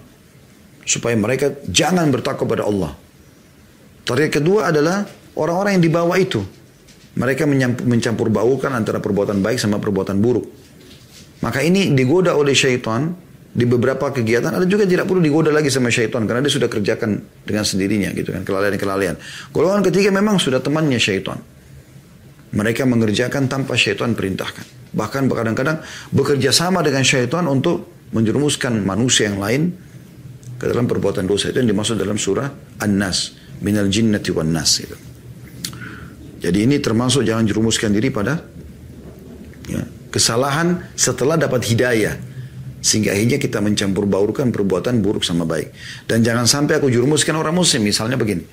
Supaya 0.86 1.17
mereka 1.17 1.50
jangan 1.65 2.06
bertakwa 2.13 2.46
kepada 2.46 2.69
Allah. 2.69 2.94
Target 4.06 4.37
kedua 4.37 4.69
adalah 4.69 5.10
orang-orang 5.33 5.81
yang 5.81 5.83
di 5.90 5.90
bawah 5.90 6.17
itu. 6.21 6.46
Mereka 7.17 7.50
mencampur 7.90 8.29
baukan 8.29 8.69
antara 8.69 9.02
perbuatan 9.02 9.42
baik 9.42 9.58
sama 9.58 9.81
perbuatan 9.81 10.21
buruk. 10.21 10.46
Maka 11.42 11.65
ini 11.65 11.90
digoda 11.98 12.37
oleh 12.37 12.54
syaitan 12.54 13.17
di 13.54 13.69
beberapa 13.69 14.10
kegiatan 14.10 14.49
ada 14.49 14.65
juga 14.65 14.89
tidak 14.89 15.06
perlu 15.06 15.21
digoda 15.21 15.54
lagi 15.54 15.69
sama 15.69 15.93
syaitan 15.93 16.25
karena 16.25 16.41
dia 16.41 16.54
sudah 16.58 16.65
kerjakan 16.65 17.21
dengan 17.45 17.62
sendirinya 17.62 18.10
gitu 18.17 18.33
kan 18.33 18.41
kelalaian-kelalaian. 18.41 19.15
Golongan 19.54 19.85
ketiga 19.85 20.10
memang 20.10 20.41
sudah 20.41 20.58
temannya 20.58 20.97
syaitan. 20.97 21.37
Mereka 22.54 22.85
mengerjakan 22.85 23.49
tanpa 23.49 23.77
syaitan 23.77 24.13
perintahkan. 24.13 24.93
Bahkan 24.93 25.25
kadang-kadang 25.25 25.81
bekerja 26.13 26.54
sama 26.54 26.85
dengan 26.85 27.01
syaitan 27.01 27.45
untuk 27.49 28.10
menjerumuskan 28.13 28.81
manusia 28.85 29.29
yang 29.29 29.41
lain 29.41 29.73
ke 30.58 30.65
dalam 30.69 30.85
perbuatan 30.85 31.25
dosa. 31.25 31.49
Itu 31.49 31.62
yang 31.62 31.69
dimaksud 31.73 31.97
dalam 31.97 32.17
surah 32.17 32.77
An-Nas 32.81 33.43
minal 33.63 33.87
jinnati 33.87 34.29
wan 34.35 34.51
nas 34.51 34.81
gitu. 34.83 34.93
Jadi 36.43 36.67
ini 36.67 36.77
termasuk 36.83 37.23
jangan 37.23 37.47
jerumuskan 37.47 37.95
diri 37.95 38.12
pada 38.12 38.43
ya, 39.71 39.81
kesalahan 40.12 40.91
setelah 40.93 41.39
dapat 41.39 41.63
hidayah. 41.63 42.19
Sehingga 42.84 43.15
akhirnya 43.15 43.40
kita 43.40 43.63
mencampur 43.63 44.04
baurkan 44.04 44.52
perbuatan 44.52 45.00
buruk 45.00 45.23
sama 45.23 45.48
baik. 45.48 45.71
Dan 46.04 46.19
jangan 46.19 46.44
sampai 46.44 46.84
aku 46.84 46.92
jurumuskan 46.92 47.31
orang 47.40 47.56
muslim. 47.56 47.88
Misalnya 47.88 48.19
begini. 48.19 48.44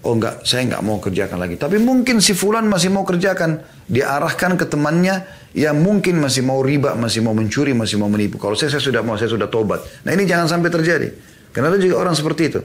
Oh 0.00 0.16
enggak, 0.16 0.46
saya 0.46 0.64
enggak 0.64 0.80
mau 0.80 0.96
kerjakan 1.02 1.36
lagi. 1.36 1.58
Tapi 1.58 1.76
mungkin 1.76 2.22
si 2.22 2.32
fulan 2.32 2.70
masih 2.70 2.88
mau 2.88 3.02
kerjakan. 3.02 3.60
Diarahkan 3.90 4.54
ke 4.54 4.64
temannya 4.70 5.26
yang 5.52 5.76
mungkin 5.82 6.22
masih 6.22 6.46
mau 6.46 6.62
riba, 6.62 6.94
masih 6.94 7.20
mau 7.20 7.34
mencuri, 7.34 7.74
masih 7.74 7.98
mau 7.98 8.06
menipu. 8.06 8.38
Kalau 8.38 8.54
saya, 8.54 8.70
saya 8.70 8.80
sudah 8.80 9.02
mau, 9.02 9.18
saya 9.18 9.28
sudah 9.28 9.50
tobat. 9.50 9.82
Nah 10.06 10.14
ini 10.14 10.24
jangan 10.24 10.46
sampai 10.46 10.70
terjadi. 10.70 11.10
Karena 11.50 11.74
ada 11.74 11.82
juga 11.82 11.98
orang 11.98 12.14
seperti 12.14 12.42
itu. 12.46 12.60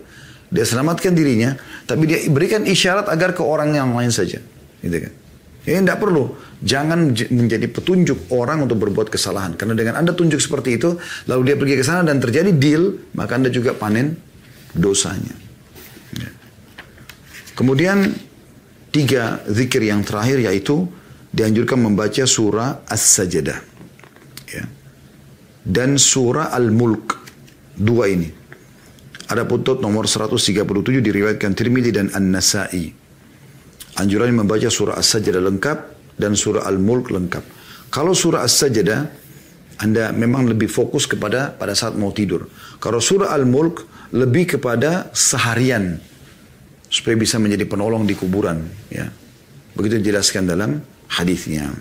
Dia 0.54 0.62
selamatkan 0.62 1.12
dirinya, 1.18 1.58
tapi 1.90 2.06
dia 2.06 2.22
berikan 2.30 2.64
isyarat 2.64 3.10
agar 3.10 3.34
ke 3.34 3.42
orang 3.42 3.74
yang 3.74 3.98
lain 3.98 4.14
saja. 4.14 4.38
Gitu 4.80 4.98
kan. 5.02 5.25
Ini 5.66 5.82
tidak 5.82 5.98
perlu. 5.98 6.30
Jangan 6.62 7.10
menjadi 7.34 7.66
petunjuk 7.66 8.30
orang 8.30 8.70
untuk 8.70 8.78
berbuat 8.86 9.10
kesalahan. 9.10 9.58
Karena 9.58 9.74
dengan 9.74 9.98
Anda 9.98 10.14
tunjuk 10.14 10.38
seperti 10.38 10.78
itu, 10.78 10.94
lalu 11.26 11.52
dia 11.52 11.56
pergi 11.58 11.76
ke 11.82 11.84
sana 11.84 12.06
dan 12.06 12.22
terjadi 12.22 12.54
deal, 12.54 13.02
maka 13.18 13.42
Anda 13.42 13.50
juga 13.50 13.74
panen 13.74 14.14
dosanya. 14.78 15.34
Ya. 16.22 16.30
Kemudian 17.58 18.14
tiga 18.94 19.42
zikir 19.50 19.82
yang 19.90 20.06
terakhir 20.06 20.38
yaitu 20.46 20.86
dianjurkan 21.34 21.82
membaca 21.82 22.24
surah 22.30 22.86
As-Sajdah. 22.86 23.60
Ya. 24.54 24.64
Dan 25.66 25.98
surah 25.98 26.54
Al-Mulk. 26.54 27.26
Dua 27.76 28.08
ini. 28.08 28.30
Ada 29.26 29.44
putut 29.50 29.82
nomor 29.82 30.06
137 30.06 30.62
diriwayatkan 31.02 31.58
Tirmidzi 31.58 31.92
dan 31.92 32.08
An-Nasai. 32.14 33.05
Anjuran 33.96 34.36
membaca 34.36 34.68
surah 34.68 35.00
As-Sajdah 35.00 35.40
lengkap 35.40 35.78
dan 36.20 36.36
surah 36.36 36.68
Al-Mulk 36.68 37.16
lengkap. 37.16 37.44
Kalau 37.88 38.12
surah 38.12 38.44
As-Sajdah, 38.44 39.00
Anda 39.80 40.12
memang 40.12 40.52
lebih 40.52 40.68
fokus 40.68 41.08
kepada 41.08 41.56
pada 41.56 41.72
saat 41.76 41.96
mau 41.96 42.12
tidur. 42.12 42.48
Kalau 42.80 43.00
surah 43.00 43.32
Al-Mulk 43.32 44.12
lebih 44.12 44.56
kepada 44.60 45.12
seharian 45.16 46.00
supaya 46.92 47.16
bisa 47.16 47.40
menjadi 47.40 47.68
penolong 47.68 48.04
di 48.04 48.16
kuburan. 48.16 48.68
Ya, 48.92 49.12
begitu 49.76 50.00
dijelaskan 50.04 50.48
dalam 50.48 50.80
hadisnya. 51.12 51.72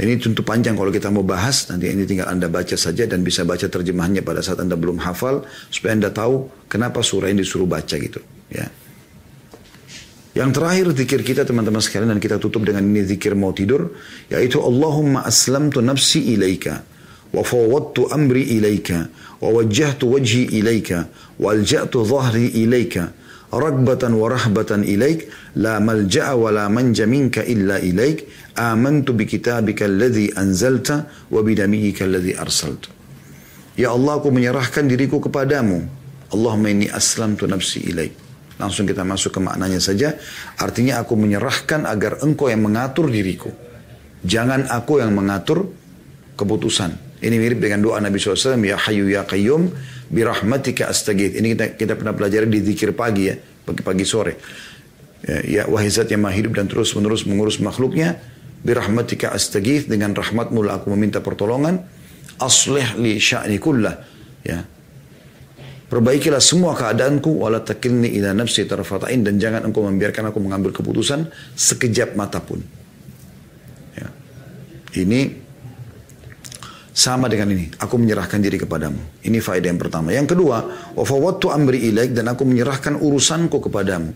Ini 0.00 0.16
tentu 0.16 0.40
panjang 0.40 0.80
kalau 0.80 0.88
kita 0.88 1.12
mau 1.12 1.20
bahas, 1.20 1.68
nanti 1.68 1.92
ini 1.92 2.08
tinggal 2.08 2.32
Anda 2.32 2.48
baca 2.48 2.72
saja 2.72 3.04
dan 3.04 3.20
bisa 3.20 3.44
baca 3.44 3.68
terjemahannya 3.68 4.24
pada 4.24 4.40
saat 4.40 4.56
Anda 4.56 4.72
belum 4.72 4.96
hafal, 4.96 5.44
supaya 5.68 5.92
Anda 5.92 6.08
tahu 6.08 6.48
kenapa 6.72 7.04
surah 7.04 7.28
ini 7.28 7.44
disuruh 7.44 7.68
baca 7.68 8.00
gitu. 8.00 8.16
Ya. 8.48 8.72
Yang 10.30 10.50
terakhir 10.62 10.86
zikir 10.94 11.20
kita 11.26 11.42
teman-teman 11.42 11.82
sekalian 11.82 12.14
dan 12.14 12.22
kita 12.22 12.38
tutup 12.38 12.62
dengan 12.62 12.86
ini 12.86 13.02
zikir 13.02 13.34
mau 13.34 13.50
tidur 13.50 13.98
yaitu 14.30 14.62
Allahumma 14.62 15.26
aslamtu 15.26 15.82
nafsi 15.82 16.22
ilaika 16.22 16.86
wa 17.34 17.42
fawwadtu 17.42 18.14
amri 18.14 18.46
ilaika 18.46 19.10
wa 19.42 19.50
wajjahtu 19.58 20.06
wajhi 20.06 20.54
ilaika 20.54 21.10
wa 21.34 21.50
alja'tu 21.50 22.06
dhahri 22.06 22.46
ilaika 22.62 23.10
ragbatan 23.50 24.14
wa 24.14 24.30
rahbatan 24.30 24.86
ilaik 24.86 25.26
la 25.58 25.82
malja'a 25.82 26.38
wa 26.38 26.54
la 26.54 26.70
manja 26.70 27.10
minka 27.10 27.42
illa 27.42 27.82
ilaik 27.82 28.30
amantu 28.54 29.18
bi 29.18 29.26
kitabika 29.26 29.90
alladhi 29.90 30.30
anzalta 30.30 31.10
wa 31.26 31.42
bi 31.42 31.58
nabiyyika 31.58 32.06
alladhi 32.06 32.38
arsalta. 32.38 32.86
Ya 33.74 33.90
Allah 33.90 34.22
aku 34.22 34.30
menyerahkan 34.30 34.86
diriku 34.86 35.18
kepadamu. 35.18 35.90
Allahumma 36.30 36.70
inni 36.70 36.86
aslamtu 36.86 37.50
nafsi 37.50 37.82
ilaik 37.90 38.29
Langsung 38.60 38.84
kita 38.84 39.00
masuk 39.00 39.32
ke 39.32 39.40
maknanya 39.40 39.80
saja. 39.80 40.20
Artinya 40.60 41.00
aku 41.00 41.16
menyerahkan 41.16 41.88
agar 41.88 42.20
engkau 42.20 42.52
yang 42.52 42.60
mengatur 42.60 43.08
diriku. 43.08 43.48
Jangan 44.20 44.68
aku 44.68 45.00
yang 45.00 45.16
mengatur 45.16 45.72
keputusan. 46.36 47.24
Ini 47.24 47.36
mirip 47.40 47.64
dengan 47.64 47.80
doa 47.80 47.96
Nabi 48.00 48.20
SAW. 48.20 48.60
Ya 48.60 48.76
hayu 48.76 49.08
ya 49.08 49.24
qayyum 49.24 49.72
birahmatika 50.12 50.92
astagith. 50.92 51.40
Ini 51.40 51.56
kita, 51.56 51.66
kita 51.76 51.92
pernah 51.96 52.12
pelajari 52.12 52.48
di 52.52 52.60
zikir 52.60 52.92
pagi 52.92 53.32
ya. 53.32 53.36
Pagi-pagi 53.40 54.04
sore. 54.04 54.36
Ya, 55.24 55.38
ya 55.44 55.62
wahai 55.68 55.88
zat 55.92 56.08
yang 56.12 56.24
maha 56.24 56.36
hidup 56.36 56.56
dan 56.56 56.68
terus 56.68 56.92
menerus 56.92 57.24
mengurus 57.24 57.60
makhluknya. 57.64 58.20
Birahmatika 58.60 59.32
astagith. 59.32 59.88
Dengan 59.88 60.12
rahmatmu 60.12 60.60
lah 60.60 60.84
aku 60.84 60.92
meminta 60.92 61.24
pertolongan. 61.24 61.80
Aslih 62.40 62.96
li 63.00 63.16
sya'ni 63.16 63.56
kullah. 63.56 63.96
Ya, 64.44 64.64
Perbaikilah 65.90 66.38
semua 66.38 66.78
keadaanku 66.78 67.42
wala 67.42 67.66
takilni 67.66 68.14
ila 68.14 68.30
nafsi 68.30 68.62
tarfatain 68.62 69.26
dan 69.26 69.42
jangan 69.42 69.66
engkau 69.66 69.82
membiarkan 69.82 70.30
aku 70.30 70.38
mengambil 70.38 70.70
keputusan 70.70 71.26
sekejap 71.58 72.14
mata 72.14 72.38
pun. 72.38 72.62
Ya. 73.98 74.06
Ini 74.94 75.50
sama 76.94 77.26
dengan 77.26 77.50
ini. 77.50 77.74
Aku 77.82 77.98
menyerahkan 77.98 78.38
diri 78.38 78.54
kepadamu. 78.54 79.24
Ini 79.26 79.42
faedah 79.42 79.66
yang 79.66 79.80
pertama. 79.82 80.14
Yang 80.14 80.38
kedua, 80.38 80.62
wa 80.94 81.02
fawattu 81.02 81.50
amri 81.50 81.90
ilaik 81.90 82.14
dan 82.14 82.30
aku 82.30 82.46
menyerahkan 82.46 82.94
urusanku 82.94 83.58
kepadamu. 83.58 84.14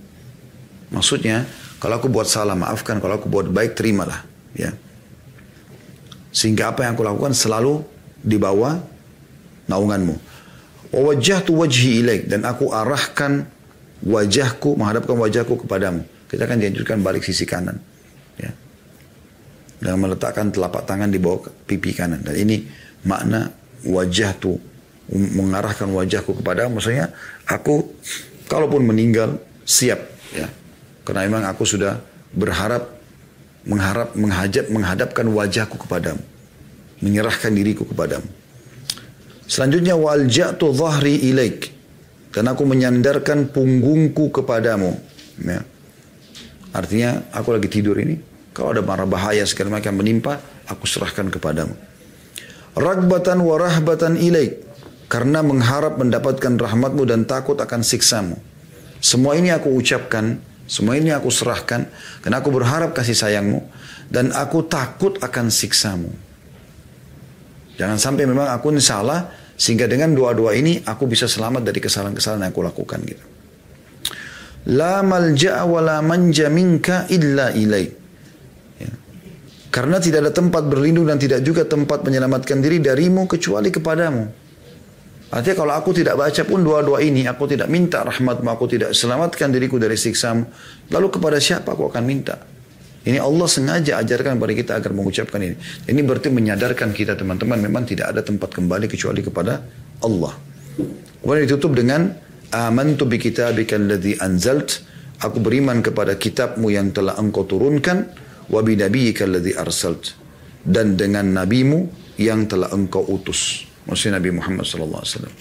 Maksudnya, 0.94 1.42
kalau 1.82 1.98
aku 1.98 2.06
buat 2.06 2.30
salah 2.30 2.54
maafkan, 2.54 3.02
kalau 3.02 3.18
aku 3.18 3.26
buat 3.26 3.50
baik 3.50 3.74
terimalah, 3.74 4.22
ya. 4.54 4.70
Sehingga 6.30 6.70
apa 6.70 6.86
yang 6.86 6.94
aku 6.94 7.02
lakukan 7.02 7.34
selalu 7.34 7.82
di 8.22 8.38
bawah 8.38 8.78
naunganmu. 9.66 10.33
Wajah 10.94 11.42
tu 11.42 11.58
wajhi 11.58 12.06
ilaik 12.06 12.30
dan 12.30 12.46
aku 12.46 12.70
arahkan 12.70 13.42
wajahku 14.06 14.78
menghadapkan 14.78 15.18
wajahku 15.18 15.66
kepadamu. 15.66 16.06
Kita 16.30 16.46
akan 16.46 16.58
dianjurkan 16.62 17.02
balik 17.02 17.26
sisi 17.26 17.42
kanan. 17.42 17.82
Ya. 18.38 18.54
Dan 19.82 19.98
meletakkan 19.98 20.54
telapak 20.54 20.86
tangan 20.86 21.10
di 21.10 21.18
bawah 21.18 21.50
pipi 21.66 21.90
kanan. 21.90 22.22
Dan 22.22 22.38
ini 22.38 22.62
makna 23.10 23.50
wajah 23.82 24.38
tu 24.38 24.54
mengarahkan 25.10 25.90
wajahku 25.90 26.38
kepadamu. 26.38 26.78
Maksudnya 26.78 27.10
aku 27.50 27.90
kalaupun 28.46 28.86
meninggal 28.86 29.42
siap 29.66 29.98
ya. 30.30 30.46
Karena 31.02 31.26
memang 31.26 31.44
aku 31.50 31.66
sudah 31.66 31.98
berharap 32.30 32.86
mengharap 33.66 34.14
menghajab 34.14 34.70
menghadapkan 34.70 35.26
wajahku 35.26 35.74
kepadamu. 35.74 36.22
Menyerahkan 37.02 37.50
diriku 37.50 37.82
kepadamu. 37.82 38.43
Selanjutnya 39.54 39.94
wal 39.94 40.26
ja'tu 40.26 40.74
dhahri 40.74 41.30
ilaik 41.30 41.70
dan 42.34 42.50
aku 42.50 42.66
menyandarkan 42.66 43.54
punggungku 43.54 44.34
kepadamu. 44.34 44.98
Ya. 45.38 45.62
Artinya 46.74 47.22
aku 47.30 47.54
lagi 47.54 47.70
tidur 47.70 47.94
ini, 48.02 48.18
kalau 48.50 48.74
ada 48.74 48.82
marah 48.82 49.06
bahaya 49.06 49.46
segala 49.46 49.78
macam 49.78 49.94
menimpa, 49.94 50.42
aku 50.66 50.90
serahkan 50.90 51.30
kepadamu. 51.30 51.70
Ragbatan 52.74 53.38
wa 53.46 53.54
rahbatan 53.54 54.18
ilaik 54.18 54.58
karena 55.06 55.46
mengharap 55.46 56.02
mendapatkan 56.02 56.58
rahmatmu 56.58 57.06
dan 57.06 57.22
takut 57.22 57.54
akan 57.54 57.86
siksamu. 57.86 58.34
Semua 58.98 59.38
ini 59.38 59.54
aku 59.54 59.70
ucapkan, 59.70 60.34
semua 60.66 60.98
ini 60.98 61.14
aku 61.14 61.30
serahkan 61.30 61.86
karena 62.26 62.42
aku 62.42 62.50
berharap 62.50 62.90
kasih 62.90 63.14
sayangmu 63.14 63.62
dan 64.10 64.34
aku 64.34 64.66
takut 64.66 65.14
akan 65.22 65.46
siksamu. 65.46 66.10
Jangan 67.78 68.02
sampai 68.02 68.26
memang 68.26 68.50
aku 68.50 68.74
ini 68.74 68.82
salah 68.82 69.43
sehingga 69.54 69.86
dengan 69.86 70.12
doa-doa 70.14 70.54
ini 70.58 70.82
aku 70.82 71.06
bisa 71.06 71.30
selamat 71.30 71.62
dari 71.62 71.78
kesalahan-kesalahan 71.78 72.50
yang 72.50 72.52
aku 72.52 72.62
lakukan 72.66 72.98
gitu. 73.06 73.24
La 74.74 75.04
malja'a 75.04 75.62
wa 75.68 75.80
la 75.84 75.98
manja 76.00 76.48
minka 76.48 77.04
illa 77.12 77.52
ilai. 77.52 77.84
Ya. 78.80 78.90
Karena 79.68 80.00
tidak 80.00 80.24
ada 80.24 80.32
tempat 80.32 80.64
berlindung 80.66 81.04
dan 81.06 81.20
tidak 81.20 81.44
juga 81.44 81.68
tempat 81.68 82.02
menyelamatkan 82.02 82.58
diri 82.64 82.80
darimu 82.80 83.28
kecuali 83.28 83.68
kepadamu. 83.68 84.24
Artinya 85.34 85.56
kalau 85.58 85.74
aku 85.74 85.90
tidak 85.90 86.14
baca 86.14 86.42
pun 86.46 86.62
doa-doa 86.62 87.02
ini, 87.02 87.26
aku 87.26 87.50
tidak 87.50 87.66
minta 87.66 88.06
rahmatmu, 88.06 88.48
aku 88.54 88.70
tidak 88.70 88.94
selamatkan 88.94 89.50
diriku 89.50 89.82
dari 89.82 89.98
siksamu. 89.98 90.46
Lalu 90.94 91.08
kepada 91.10 91.42
siapa 91.42 91.74
aku 91.74 91.90
akan 91.90 92.04
minta? 92.06 92.53
Ini 93.04 93.20
Allah 93.20 93.44
sengaja 93.44 94.00
ajarkan 94.00 94.40
kepada 94.40 94.54
kita 94.56 94.72
agar 94.80 94.96
mengucapkan 94.96 95.36
ini. 95.44 95.56
Ini 95.84 96.00
berarti 96.00 96.32
menyadarkan 96.32 96.96
kita 96.96 97.12
teman-teman 97.20 97.60
memang 97.60 97.84
tidak 97.84 98.16
ada 98.16 98.24
tempat 98.24 98.56
kembali 98.56 98.88
kecuali 98.88 99.20
kepada 99.20 99.60
Allah. 100.00 100.32
Kemudian 101.20 101.44
ditutup 101.44 101.76
dengan 101.76 102.16
amantu 102.48 103.04
bi 103.04 103.20
kitabika 103.20 103.76
alladhi 103.76 104.16
anzalt 104.16 104.80
aku 105.20 105.36
beriman 105.40 105.84
kepada 105.84 106.16
kitabmu 106.16 106.72
yang 106.72 106.96
telah 106.96 107.20
engkau 107.20 107.44
turunkan 107.44 108.08
wa 108.48 108.60
bi 108.64 108.76
nabiyyika 108.80 109.28
alladhi 109.28 109.52
arsalt 109.52 110.16
dan 110.64 110.96
dengan 110.96 111.28
nabimu 111.44 111.84
yang 112.16 112.48
telah 112.48 112.72
engkau 112.72 113.04
utus. 113.04 113.68
Maksudnya 113.84 114.16
Nabi 114.16 114.32
Muhammad 114.32 114.64
sallallahu 114.64 115.02
alaihi 115.04 115.12
wasallam. 115.12 115.34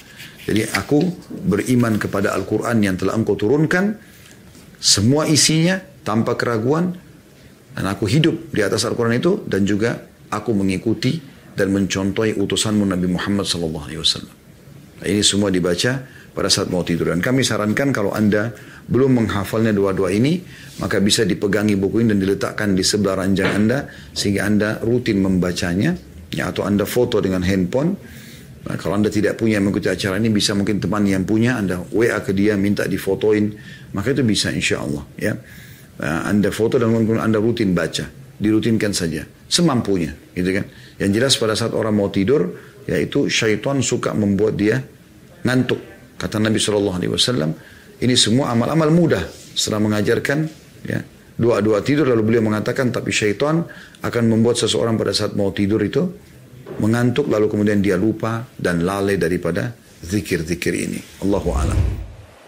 Jadi 0.43 0.61
aku 0.76 0.99
beriman 1.47 1.95
kepada 1.95 2.36
Al-Qur'an 2.36 2.84
yang 2.84 2.99
telah 2.99 3.16
engkau 3.16 3.39
turunkan 3.39 3.95
semua 4.84 5.24
isinya 5.32 5.80
tanpa 6.03 6.36
keraguan 6.36 6.99
dan 7.74 7.86
aku 7.90 8.06
hidup 8.06 8.54
di 8.54 8.62
atas 8.62 8.86
Al-Quran 8.86 9.18
itu 9.18 9.46
dan 9.50 9.66
juga 9.66 9.98
aku 10.30 10.54
mengikuti 10.54 11.18
dan 11.54 11.70
mencontohi 11.70 12.38
utusanmu 12.38 12.86
Nabi 12.86 13.08
Muhammad 13.10 13.46
Sallallahu 13.46 13.86
Alaihi 13.90 14.02
Wasallam. 14.02 14.36
Nah, 15.02 15.06
ini 15.06 15.22
semua 15.22 15.54
dibaca 15.54 16.02
pada 16.34 16.50
saat 16.50 16.74
mau 16.74 16.82
tidur. 16.82 17.14
Dan 17.14 17.22
kami 17.22 17.46
sarankan 17.46 17.94
kalau 17.94 18.10
anda 18.10 18.54
belum 18.90 19.22
menghafalnya 19.22 19.70
dua-dua 19.70 20.10
ini, 20.10 20.42
maka 20.82 20.98
bisa 20.98 21.26
dipegangi 21.26 21.78
buku 21.78 22.02
ini 22.02 22.18
dan 22.18 22.20
diletakkan 22.22 22.74
di 22.74 22.82
sebelah 22.82 23.22
ranjang 23.22 23.54
anda 23.54 23.86
sehingga 24.18 24.50
anda 24.50 24.70
rutin 24.82 25.22
membacanya, 25.22 25.94
ya, 26.34 26.50
atau 26.50 26.66
anda 26.66 26.90
foto 26.90 27.22
dengan 27.22 27.46
handphone 27.46 27.94
Nah, 28.64 28.80
kalau 28.80 28.96
anda 28.96 29.12
tidak 29.12 29.36
punya 29.36 29.60
mengikuti 29.60 29.92
acara 29.92 30.16
ini 30.16 30.32
bisa 30.32 30.56
mungkin 30.56 30.80
teman 30.80 31.04
yang 31.04 31.28
punya 31.28 31.60
anda 31.60 31.84
WA 31.92 32.16
ke 32.24 32.32
dia 32.32 32.56
minta 32.56 32.88
difotoin 32.88 33.52
maka 33.92 34.16
itu 34.16 34.24
bisa 34.24 34.56
insya 34.56 34.80
Allah 34.80 35.04
ya. 35.20 35.36
Nah, 36.02 36.26
anda 36.26 36.50
foto 36.50 36.82
dan 36.82 36.89
anda 37.22 37.38
rutin 37.38 37.78
baca 37.78 38.10
dirutinkan 38.41 38.91
saja 38.91 39.22
semampunya 39.46 40.14
gitu 40.34 40.50
kan. 40.50 40.66
Yang 40.98 41.12
jelas 41.14 41.34
pada 41.38 41.54
saat 41.54 41.74
orang 41.78 41.94
mau 41.94 42.10
tidur 42.10 42.50
yaitu 42.89 43.30
syaitan 43.30 43.80
suka 43.86 44.12
membuat 44.12 44.58
dia 44.58 44.82
ngantuk. 45.46 45.80
Kata 46.18 46.41
Nabi 46.41 46.58
Shallallahu 46.58 46.98
Alaihi 46.98 47.12
Wasallam 47.14 47.52
ini 48.02 48.16
semua 48.18 48.52
amal-amal 48.52 48.89
mudah 48.89 49.24
setelah 49.54 49.86
mengajarkan 49.86 50.50
ya 50.88 51.00
doa-doa 51.38 51.82
tidur 51.86 52.10
lalu 52.10 52.34
beliau 52.34 52.44
mengatakan 52.46 52.89
tapi 52.89 53.14
syaitan 53.14 53.66
akan 54.02 54.24
membuat 54.30 54.58
seseorang 54.58 54.98
pada 54.98 55.14
saat 55.14 55.38
mau 55.38 55.50
tidur 55.54 55.82
itu 55.82 56.06
mengantuk 56.82 57.30
lalu 57.30 57.50
kemudian 57.50 57.80
dia 57.84 58.00
lupa 58.00 58.46
dan 58.58 58.82
lalai 58.82 59.20
daripada 59.20 59.74
zikir-zikir 60.04 60.74
ini. 60.74 61.00
Allahu 61.24 61.50
a'lam. 61.54 61.80